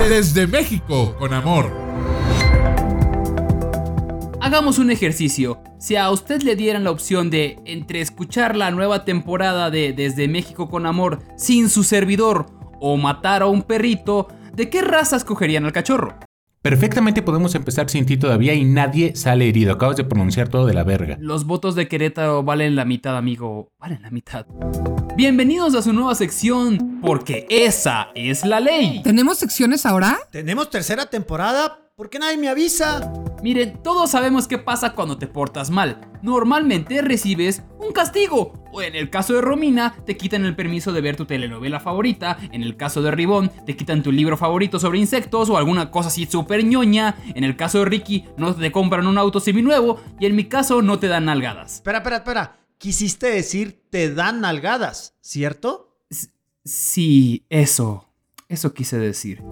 [0.09, 1.71] Desde México, con amor.
[4.43, 5.63] Hagamos un ejercicio.
[5.79, 10.27] Si a usted le dieran la opción de entre escuchar la nueva temporada de Desde
[10.27, 12.47] México con Amor sin su servidor
[12.81, 16.19] o matar a un perrito, ¿de qué raza escogerían al cachorro?
[16.61, 19.75] Perfectamente podemos empezar sin ti todavía y nadie sale herido.
[19.75, 21.17] Acabas de pronunciar todo de la verga.
[21.21, 23.71] Los votos de Querétaro valen la mitad, amigo.
[23.79, 24.47] Valen la mitad.
[25.17, 29.03] Bienvenidos a su nueva sección, porque esa es la ley.
[29.05, 30.19] ¿Tenemos secciones ahora?
[30.33, 31.79] Tenemos tercera temporada.
[32.03, 33.13] ¿Por qué nadie me avisa?
[33.45, 36.01] Miren, todos sabemos qué pasa cuando te portas mal.
[36.21, 38.55] Normalmente recibes un castigo.
[38.73, 42.39] O en el caso de Romina, te quitan el permiso de ver tu telenovela favorita.
[42.51, 46.09] En el caso de Ribón, te quitan tu libro favorito sobre insectos o alguna cosa
[46.09, 47.15] así súper ñoña.
[47.37, 50.01] En el caso de Ricky, no te compran un auto seminuevo.
[50.19, 51.75] Y en mi caso, no te dan nalgadas.
[51.75, 52.67] Espera, espera, espera.
[52.79, 56.01] Quisiste decir te dan nalgadas, ¿cierto?
[56.65, 58.12] Sí, eso.
[58.53, 59.43] Eso quise decir.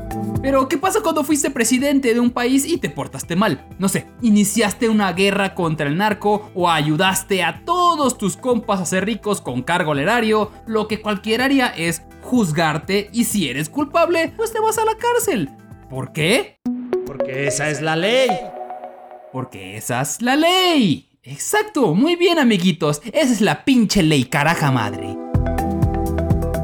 [0.43, 3.67] Pero, ¿qué pasa cuando fuiste presidente de un país y te portaste mal?
[3.79, 8.85] No sé, iniciaste una guerra contra el narco o ayudaste a todos tus compas a
[8.85, 10.53] ser ricos con cargo al erario.
[10.67, 14.99] Lo que cualquiera haría es juzgarte y si eres culpable, pues te vas a la
[14.99, 15.49] cárcel.
[15.89, 16.59] ¿Por qué?
[17.07, 18.29] Porque esa es la ley.
[19.33, 21.09] Porque esa es la ley.
[21.23, 25.17] Exacto, muy bien amiguitos, esa es la pinche ley, caraja madre.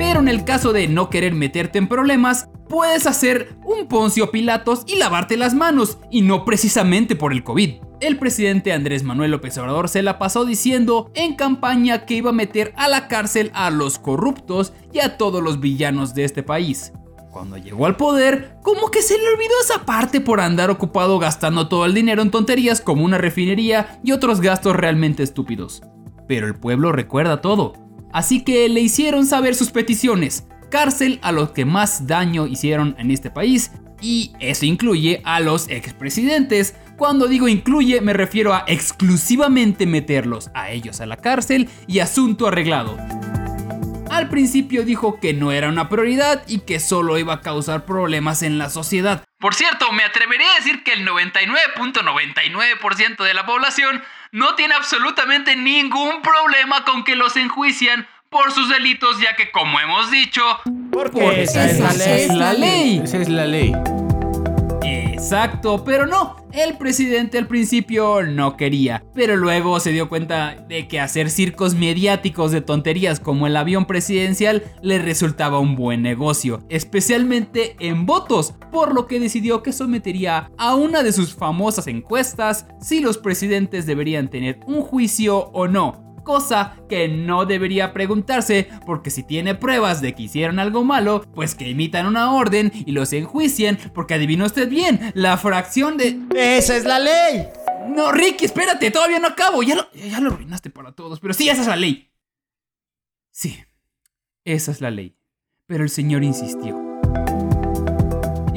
[0.07, 4.85] Pero en el caso de no querer meterte en problemas, puedes hacer un Poncio Pilatos
[4.87, 7.75] y lavarte las manos, y no precisamente por el COVID.
[8.01, 12.33] El presidente Andrés Manuel López Obrador se la pasó diciendo en campaña que iba a
[12.33, 16.93] meter a la cárcel a los corruptos y a todos los villanos de este país.
[17.33, 21.67] Cuando llegó al poder, como que se le olvidó esa parte por andar ocupado gastando
[21.67, 25.83] todo el dinero en tonterías como una refinería y otros gastos realmente estúpidos.
[26.29, 27.86] Pero el pueblo recuerda todo,
[28.17, 33.11] así que le hicieron saber sus peticiones, cárcel a los que más daño hicieron en
[33.11, 36.75] este país, y eso incluye a los expresidentes.
[36.97, 42.47] Cuando digo incluye me refiero a exclusivamente meterlos a ellos a la cárcel y asunto
[42.47, 42.97] arreglado.
[44.09, 48.43] Al principio dijo que no era una prioridad y que solo iba a causar problemas
[48.43, 49.25] en la sociedad.
[49.39, 54.03] Por cierto, me atrevería a decir que el 99.99% de la población
[54.37, 59.81] no tiene absolutamente ningún problema con que los enjuician por sus delitos, ya que como
[59.81, 60.43] hemos dicho,
[60.93, 62.21] Porque esa es la ley.
[62.23, 63.01] es la ley.
[63.03, 63.73] Esa es la ley.
[65.17, 70.89] Exacto, pero no, el presidente al principio no quería, pero luego se dio cuenta de
[70.89, 76.63] que hacer circos mediáticos de tonterías como el avión presidencial le resultaba un buen negocio,
[76.69, 82.67] especialmente en votos, por lo que decidió que sometería a una de sus famosas encuestas
[82.79, 89.11] si los presidentes deberían tener un juicio o no, cosa que no debería preguntarse porque
[89.11, 93.13] si tiene pruebas de que hicieron algo malo, pues que emitan una orden y los
[93.13, 96.19] enjuicien porque adivinó usted bien, la fracción de...
[96.35, 97.47] Esa es la ley.
[97.89, 101.49] No, Ricky, espérate, todavía no acabo, ya lo, ya lo arruinaste para todos, pero sí,
[101.49, 102.11] esa es la ley.
[103.31, 103.57] Sí,
[104.45, 105.17] esa es la ley,
[105.67, 106.77] pero el señor insistió.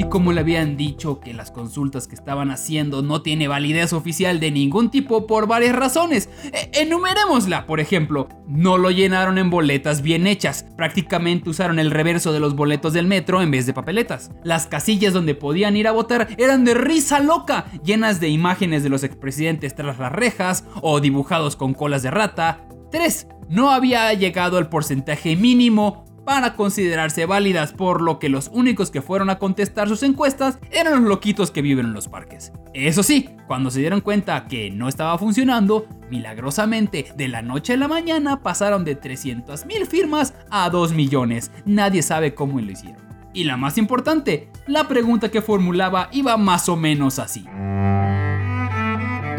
[0.09, 4.49] Como le habían dicho que las consultas que estaban haciendo no tiene validez oficial de
[4.49, 10.25] ningún tipo por varias razones, e- enumerémosla, por ejemplo, no lo llenaron en boletas bien
[10.25, 14.31] hechas, prácticamente usaron el reverso de los boletos del metro en vez de papeletas.
[14.43, 18.89] Las casillas donde podían ir a votar eran de risa loca, llenas de imágenes de
[18.89, 22.65] los expresidentes tras las rejas o dibujados con colas de rata.
[22.91, 23.27] 3.
[23.49, 29.01] No había llegado el porcentaje mínimo para considerarse válidas, por lo que los únicos que
[29.01, 32.51] fueron a contestar sus encuestas eran los loquitos que viven en los parques.
[32.73, 37.77] Eso sí, cuando se dieron cuenta que no estaba funcionando, milagrosamente de la noche a
[37.77, 41.51] la mañana pasaron de 300 mil firmas a 2 millones.
[41.65, 43.09] Nadie sabe cómo lo hicieron.
[43.33, 47.45] Y la más importante, la pregunta que formulaba iba más o menos así.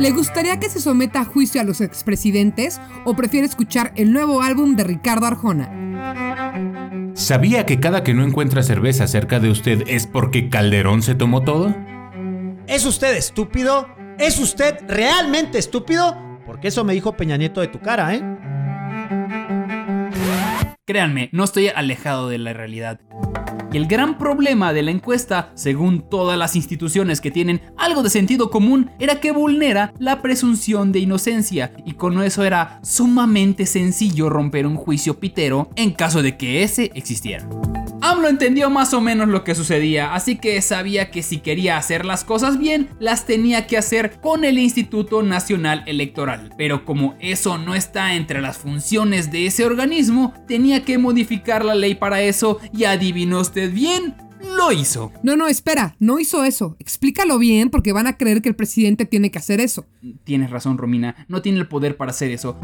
[0.01, 4.40] ¿Le gustaría que se someta a juicio a los expresidentes o prefiere escuchar el nuevo
[4.40, 5.69] álbum de Ricardo Arjona?
[7.14, 11.42] ¿Sabía que cada que no encuentra cerveza cerca de usted es porque Calderón se tomó
[11.42, 11.75] todo?
[12.66, 13.88] ¿Es usted estúpido?
[14.18, 16.16] ¿Es usted realmente estúpido?
[16.46, 18.23] Porque eso me dijo Peña Nieto de tu cara, ¿eh?
[20.87, 23.01] Créanme, no estoy alejado de la realidad.
[23.73, 28.11] Y el gran problema de la encuesta, según todas las instituciones que tienen algo de
[28.11, 34.29] sentido común, era que vulnera la presunción de inocencia y con eso era sumamente sencillo
[34.29, 37.47] romper un juicio pitero en caso de que ese existiera.
[38.21, 42.05] AMLO entendió más o menos lo que sucedía, así que sabía que si quería hacer
[42.05, 46.53] las cosas bien, las tenía que hacer con el Instituto Nacional Electoral.
[46.59, 51.75] Pero como eso no está entre las funciones de ese organismo, tenía que modificar la
[51.75, 55.12] ley para eso y adivinó usted bien, lo hizo.
[55.22, 56.76] No, no, espera, no hizo eso.
[56.79, 59.87] Explícalo bien porque van a creer que el presidente tiene que hacer eso.
[60.24, 62.59] Tienes razón, Romina, no tiene el poder para hacer eso.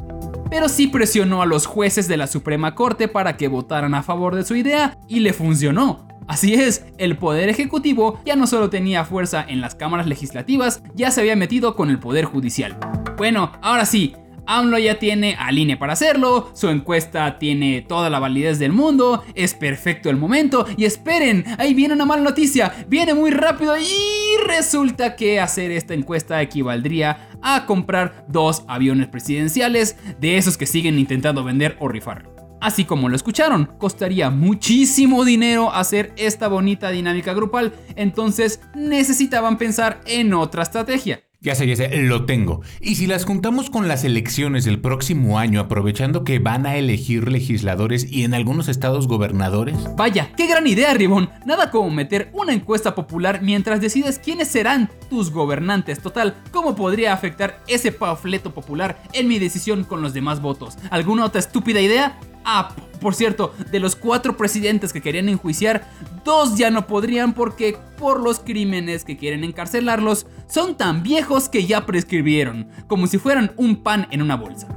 [0.50, 4.34] Pero sí presionó a los jueces de la Suprema Corte para que votaran a favor
[4.34, 6.06] de su idea y le funcionó.
[6.28, 11.12] Así es, el poder ejecutivo ya no solo tenía fuerza en las cámaras legislativas, ya
[11.12, 12.76] se había metido con el poder judicial.
[13.16, 14.14] Bueno, ahora sí,
[14.46, 19.24] AMLO ya tiene al INE para hacerlo, su encuesta tiene toda la validez del mundo,
[19.34, 24.46] es perfecto el momento y esperen, ahí viene una mala noticia, viene muy rápido y
[24.46, 30.98] resulta que hacer esta encuesta equivaldría a comprar dos aviones presidenciales de esos que siguen
[30.98, 32.36] intentando vender o rifar.
[32.60, 40.00] Así como lo escucharon, costaría muchísimo dinero hacer esta bonita dinámica grupal, entonces necesitaban pensar
[40.06, 41.25] en otra estrategia.
[41.40, 42.62] Ya sé, ya sé, lo tengo.
[42.80, 47.30] Y si las juntamos con las elecciones del próximo año, aprovechando que van a elegir
[47.30, 49.76] legisladores y en algunos estados gobernadores.
[49.96, 51.28] Vaya, qué gran idea, Ribón.
[51.44, 56.00] Nada como meter una encuesta popular mientras decides quiénes serán tus gobernantes.
[56.00, 60.78] Total, ¿cómo podría afectar ese pafleto popular en mi decisión con los demás votos?
[60.90, 62.18] ¿Alguna otra estúpida idea?
[62.46, 65.90] Ah, por cierto, de los cuatro presidentes que querían enjuiciar,
[66.24, 71.66] dos ya no podrían porque por los crímenes que quieren encarcelarlos son tan viejos que
[71.66, 74.68] ya prescribieron, como si fueran un pan en una bolsa.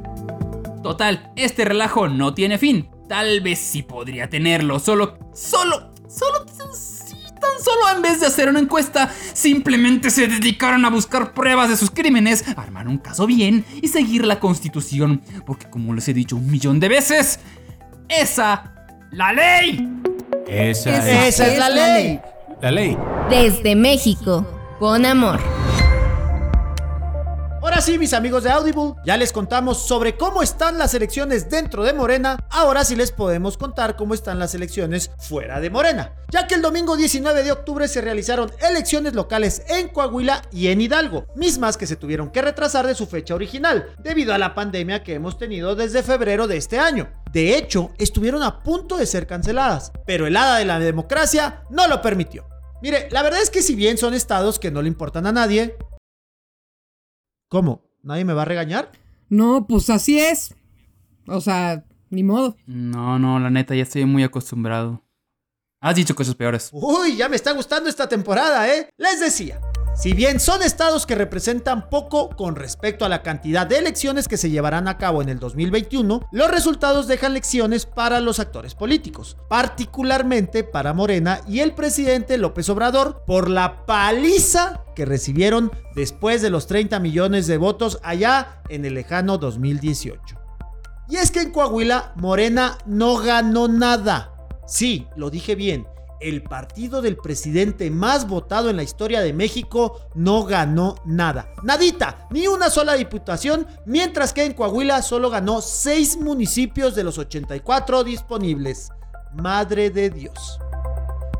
[0.83, 2.89] Total, este relajo no tiene fin.
[3.07, 8.59] Tal vez sí podría tenerlo, solo, solo, solo, tan solo en vez de hacer una
[8.59, 13.87] encuesta, simplemente se dedicaron a buscar pruebas de sus crímenes, armar un caso bien y
[13.87, 17.39] seguir la constitución, porque como les he dicho un millón de veces,
[18.09, 18.73] esa,
[19.11, 19.87] la ley.
[20.47, 22.19] Esa, Esa es la ley.
[22.61, 22.97] La ley.
[23.29, 24.45] Desde México,
[24.79, 25.39] con amor.
[27.79, 31.85] Ahora sí, mis amigos de Audible, ya les contamos sobre cómo están las elecciones dentro
[31.85, 32.37] de Morena.
[32.49, 36.13] Ahora sí les podemos contar cómo están las elecciones fuera de Morena.
[36.29, 40.81] Ya que el domingo 19 de octubre se realizaron elecciones locales en Coahuila y en
[40.81, 45.01] Hidalgo, mismas que se tuvieron que retrasar de su fecha original, debido a la pandemia
[45.01, 47.09] que hemos tenido desde febrero de este año.
[47.31, 51.87] De hecho, estuvieron a punto de ser canceladas, pero el hada de la democracia no
[51.87, 52.45] lo permitió.
[52.81, 55.77] Mire, la verdad es que si bien son estados que no le importan a nadie,
[57.49, 57.81] ¿Cómo?
[58.03, 58.91] ¿Nadie me va a regañar?
[59.27, 60.55] No, pues así es.
[61.27, 62.55] O sea, ni modo.
[62.67, 65.03] No, no, la neta, ya estoy muy acostumbrado.
[65.81, 66.69] Has dicho cosas peores.
[66.71, 68.89] Uy, ya me está gustando esta temporada, ¿eh?
[68.97, 69.59] Les decía,
[69.95, 74.37] si bien son estados que representan poco con respecto a la cantidad de elecciones que
[74.37, 79.37] se llevarán a cabo en el 2021, los resultados dejan lecciones para los actores políticos,
[79.49, 86.49] particularmente para Morena y el presidente López Obrador por la paliza que recibieron después de
[86.49, 90.39] los 30 millones de votos allá en el lejano 2018.
[91.09, 94.31] Y es que en Coahuila Morena no ganó nada.
[94.67, 95.87] Sí, lo dije bien.
[96.19, 101.53] El partido del presidente más votado en la historia de México no ganó nada.
[101.63, 107.17] Nadita, ni una sola diputación, mientras que en Coahuila solo ganó 6 municipios de los
[107.17, 108.89] 84 disponibles.
[109.33, 110.59] Madre de Dios.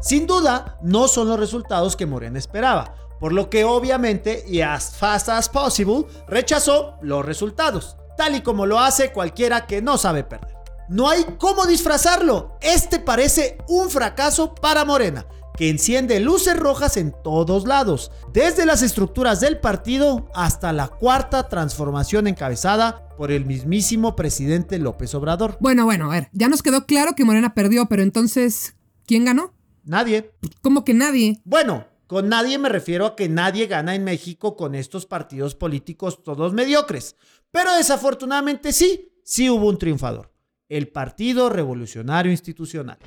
[0.01, 4.95] Sin duda, no son los resultados que Morena esperaba, por lo que obviamente y as
[4.95, 10.23] fast as possible rechazó los resultados, tal y como lo hace cualquiera que no sabe
[10.23, 10.58] perder.
[10.89, 12.57] No hay cómo disfrazarlo.
[12.61, 18.81] Este parece un fracaso para Morena, que enciende luces rojas en todos lados, desde las
[18.81, 25.57] estructuras del partido hasta la cuarta transformación encabezada por el mismísimo presidente López Obrador.
[25.59, 28.75] Bueno, bueno, a ver, ya nos quedó claro que Morena perdió, pero entonces,
[29.05, 29.53] ¿quién ganó?
[29.83, 30.31] Nadie.
[30.61, 31.39] ¿Cómo que nadie?
[31.45, 36.23] Bueno, con nadie me refiero a que nadie gana en México con estos partidos políticos
[36.23, 37.15] todos mediocres.
[37.51, 40.31] Pero desafortunadamente sí, sí hubo un triunfador
[40.69, 42.99] el Partido Revolucionario Institucional.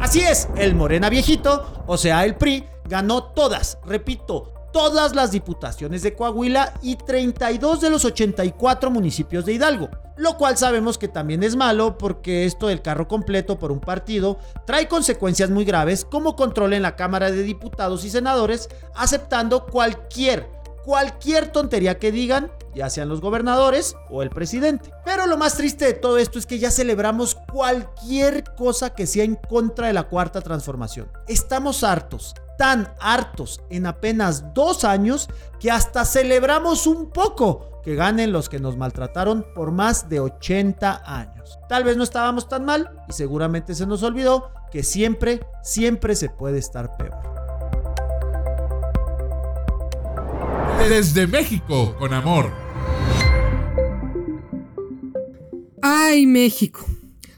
[0.00, 6.02] Así es, el Morena viejito, o sea, el PRI, ganó todas, repito, todas las diputaciones
[6.02, 9.88] de Coahuila y 32 de los 84 municipios de Hidalgo.
[10.16, 14.38] Lo cual sabemos que también es malo porque esto del carro completo por un partido
[14.66, 20.48] trae consecuencias muy graves como control en la Cámara de Diputados y Senadores aceptando cualquier,
[20.86, 24.92] cualquier tontería que digan ya sean los gobernadores o el presidente.
[25.04, 29.24] Pero lo más triste de todo esto es que ya celebramos cualquier cosa que sea
[29.24, 31.10] en contra de la cuarta transformación.
[31.26, 35.28] Estamos hartos, tan hartos en apenas dos años
[35.58, 41.02] que hasta celebramos un poco que ganen los que nos maltrataron por más de 80
[41.06, 41.58] años.
[41.68, 46.28] Tal vez no estábamos tan mal y seguramente se nos olvidó que siempre, siempre se
[46.28, 47.35] puede estar peor.
[50.78, 52.52] Desde México, con amor.
[55.82, 56.84] Ay, México.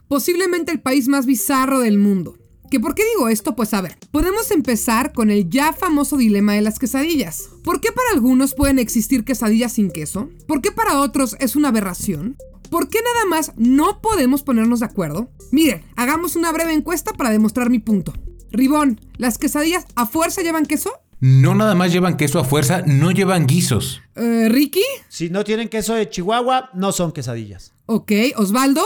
[0.07, 2.37] Posiblemente el país más bizarro del mundo.
[2.71, 3.57] ¿Que por qué digo esto?
[3.57, 7.49] Pues a ver, podemos empezar con el ya famoso dilema de las quesadillas.
[7.65, 10.29] ¿Por qué para algunos pueden existir quesadillas sin queso?
[10.47, 12.37] ¿Por qué para otros es una aberración?
[12.71, 15.31] ¿Por qué nada más no podemos ponernos de acuerdo?
[15.51, 18.13] Miren, hagamos una breve encuesta para demostrar mi punto.
[18.51, 20.93] Ribón, ¿las quesadillas a fuerza llevan queso?
[21.21, 24.01] No nada más llevan queso a fuerza, no llevan guisos.
[24.15, 24.85] Eh, ¿Ricky?
[25.09, 27.75] Si no tienen queso de Chihuahua, no son quesadillas.
[27.87, 28.85] Ok, ¿Osvaldo?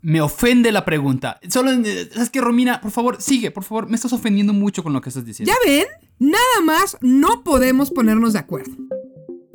[0.00, 1.38] Me ofende la pregunta.
[1.50, 3.90] Solo, es que Romina, por favor, sigue, por favor.
[3.90, 5.52] Me estás ofendiendo mucho con lo que estás diciendo.
[5.52, 5.86] ¿Ya ven?
[6.18, 8.72] Nada más no podemos ponernos de acuerdo.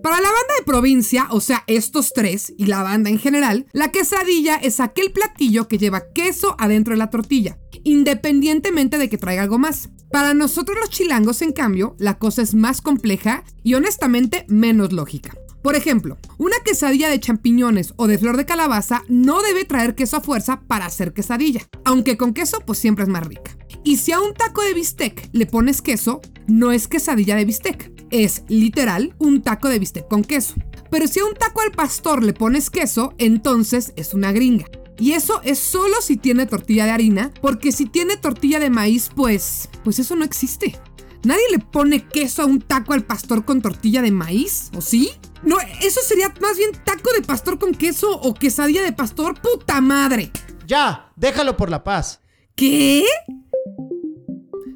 [0.04, 3.90] Para la banda de provincia, o sea, estos tres y la banda en general, la
[3.90, 9.42] quesadilla es aquel platillo que lleva queso adentro de la tortilla, independientemente de que traiga
[9.42, 9.90] algo más.
[10.16, 15.36] Para nosotros los chilangos, en cambio, la cosa es más compleja y honestamente menos lógica.
[15.62, 20.16] Por ejemplo, una quesadilla de champiñones o de flor de calabaza no debe traer queso
[20.16, 23.58] a fuerza para hacer quesadilla, aunque con queso pues siempre es más rica.
[23.84, 27.92] Y si a un taco de bistec le pones queso, no es quesadilla de bistec,
[28.10, 30.56] es literal un taco de bistec con queso.
[30.90, 34.68] Pero si a un taco al pastor le pones queso, entonces es una gringa.
[34.98, 39.10] Y eso es solo si tiene tortilla de harina, porque si tiene tortilla de maíz,
[39.14, 40.80] pues, pues eso no existe.
[41.24, 45.12] Nadie le pone queso a un taco al pastor con tortilla de maíz, ¿o sí?
[45.44, 49.82] No, eso sería más bien taco de pastor con queso o quesadilla de pastor, puta
[49.82, 50.32] madre.
[50.68, 52.22] Ya, déjalo por la paz.
[52.56, 53.06] ¿Qué?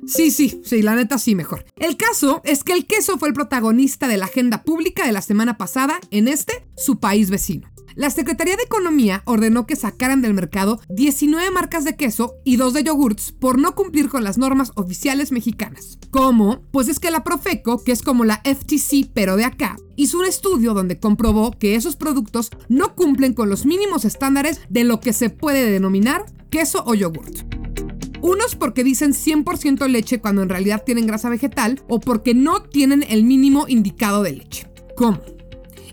[0.06, 1.66] Sí, sí, sí, la neta sí, mejor.
[1.76, 5.22] El caso es que el queso fue el protagonista de la agenda pública de la
[5.22, 7.70] semana pasada en este, su país vecino.
[7.96, 12.74] La Secretaría de Economía ordenó que sacaran del mercado 19 marcas de queso y 2
[12.74, 15.98] de yogurts por no cumplir con las normas oficiales mexicanas.
[16.12, 16.64] ¿Cómo?
[16.72, 20.26] Pues es que la Profeco, que es como la FTC pero de acá, hizo un
[20.26, 25.14] estudio donde comprobó que esos productos no cumplen con los mínimos estándares de lo que
[25.14, 27.40] se puede denominar queso o yogurt.
[28.22, 33.04] Unos porque dicen 100% leche cuando en realidad tienen grasa vegetal o porque no tienen
[33.08, 34.68] el mínimo indicado de leche.
[34.96, 35.20] ¿Cómo?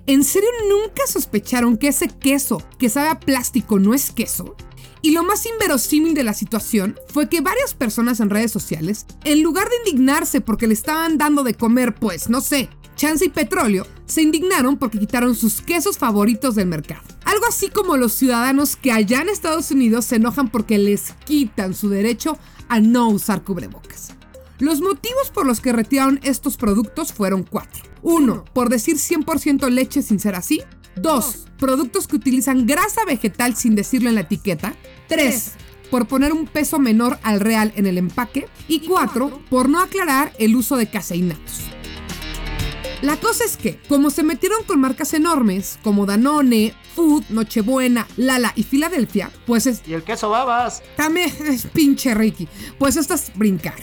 [0.08, 4.54] ¿En serio nunca sospecharon que ese queso que sabe a plástico no es queso?
[5.02, 9.42] Y lo más inverosímil de la situación fue que varias personas en redes sociales, en
[9.42, 13.84] lugar de indignarse porque le estaban dando de comer, pues, no sé, chance y petróleo,
[14.06, 17.02] se indignaron porque quitaron sus quesos favoritos del mercado.
[17.24, 21.74] Algo así como los ciudadanos que allá en Estados Unidos se enojan porque les quitan
[21.74, 22.38] su derecho
[22.68, 24.14] a no usar cubrebocas.
[24.58, 27.82] Los motivos por los que retiraron estos productos fueron cuatro.
[28.02, 30.62] Uno, por decir 100% leche sin ser así.
[30.96, 34.74] Dos, productos que utilizan grasa vegetal sin decirlo en la etiqueta.
[35.08, 35.52] Tres,
[35.90, 38.48] por poner un peso menor al real en el empaque.
[38.66, 41.64] Y cuatro, por no aclarar el uso de caseinatos.
[43.02, 48.54] La cosa es que, como se metieron con marcas enormes como Danone, Food, Nochebuena, Lala
[48.56, 49.82] y Filadelfia, pues es...
[49.86, 50.82] Y el queso babas.
[50.96, 52.48] También es pinche Ricky.
[52.78, 53.74] Pues estas brincar.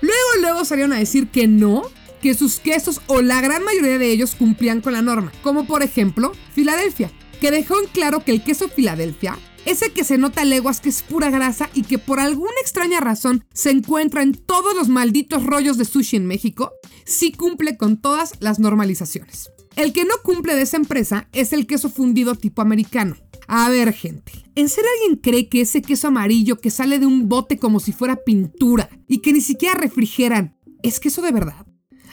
[0.00, 1.82] Luego, luego salieron a decir que no,
[2.20, 5.82] que sus quesos o la gran mayoría de ellos cumplían con la norma, como por
[5.82, 10.44] ejemplo Filadelfia, que dejó en claro que el queso Filadelfia, ese que se nota a
[10.44, 14.74] leguas que es pura grasa y que por alguna extraña razón se encuentra en todos
[14.74, 16.72] los malditos rollos de sushi en México,
[17.04, 19.50] sí cumple con todas las normalizaciones.
[19.76, 23.16] El que no cumple de esa empresa es el queso fundido tipo americano.
[23.52, 27.28] A ver, gente, ¿en serio alguien cree que ese queso amarillo que sale de un
[27.28, 31.66] bote como si fuera pintura y que ni siquiera refrigeran es queso de verdad?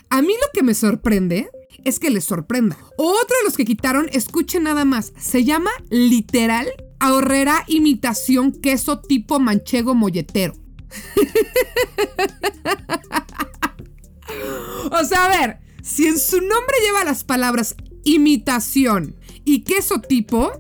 [0.10, 1.52] A mí lo que me sorprende
[1.84, 2.76] es que les sorprenda.
[2.98, 6.66] Otro de los que quitaron, escuchen nada más, se llama literal
[6.98, 10.56] ahorrera imitación queso tipo manchego molletero.
[14.92, 19.16] o sea, a ver, si en su nombre lleva las palabras imitación
[19.46, 20.52] y queso tipo,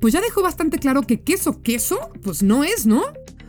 [0.00, 3.02] pues ya dejó bastante claro que queso, queso, pues no es, ¿no?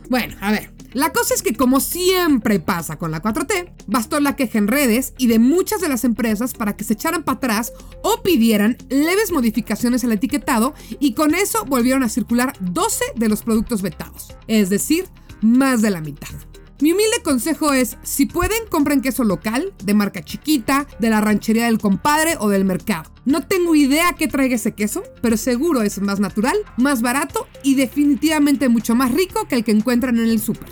[0.08, 0.78] Bueno, a ver.
[0.94, 5.12] La cosa es que como siempre pasa con la 4T, bastó la queja en redes
[5.18, 9.30] y de muchas de las empresas para que se echaran para atrás o pidieran leves
[9.30, 14.70] modificaciones al etiquetado y con eso volvieron a circular 12 de los productos vetados, es
[14.70, 15.04] decir,
[15.42, 16.47] más de la mitad.
[16.80, 21.64] Mi humilde consejo es, si pueden, compren queso local, de marca chiquita, de la ranchería
[21.64, 23.10] del compadre o del mercado.
[23.24, 27.74] No tengo idea qué traiga ese queso, pero seguro es más natural, más barato y
[27.74, 30.68] definitivamente mucho más rico que el que encuentran en el súper.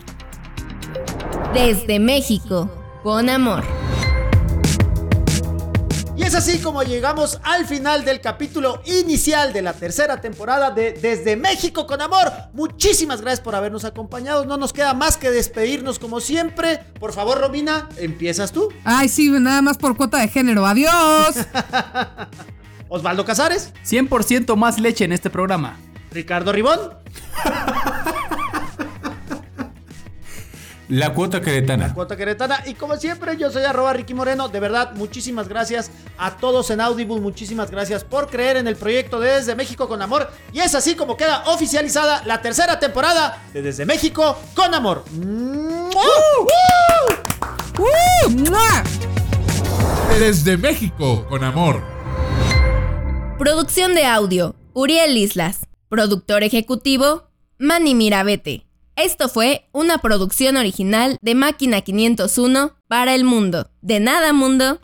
[1.53, 2.71] Desde México,
[3.03, 3.65] con amor.
[6.27, 11.37] Es así como llegamos al final del capítulo inicial de la tercera temporada de Desde
[11.37, 12.33] México con Amor.
[12.53, 14.45] Muchísimas gracias por habernos acompañado.
[14.45, 16.81] No nos queda más que despedirnos como siempre.
[16.99, 18.70] Por favor, Romina, empiezas tú.
[18.83, 20.66] Ay, sí, nada más por cuota de género.
[20.66, 21.37] Adiós.
[22.89, 23.72] Osvaldo Casares.
[23.89, 25.79] 100% más leche en este programa.
[26.11, 26.81] Ricardo Ribón.
[30.89, 31.89] La cuota queretana.
[31.89, 32.62] La cuota queretana.
[32.66, 34.49] Y como siempre, yo soy arroba Ricky Moreno.
[34.49, 37.20] De verdad, muchísimas gracias a todos en Audible.
[37.20, 40.30] Muchísimas gracias por creer en el proyecto de Desde México con Amor.
[40.53, 45.05] Y es así como queda oficializada la tercera temporada de Desde México con Amor.
[50.18, 51.82] Desde México con Amor.
[53.39, 55.66] Producción de audio, Uriel Islas.
[55.89, 57.28] Productor ejecutivo,
[57.59, 58.66] Manny Mirabete.
[58.97, 63.68] Esto fue una producción original de Máquina 501 para el mundo.
[63.82, 64.80] De nada, mundo.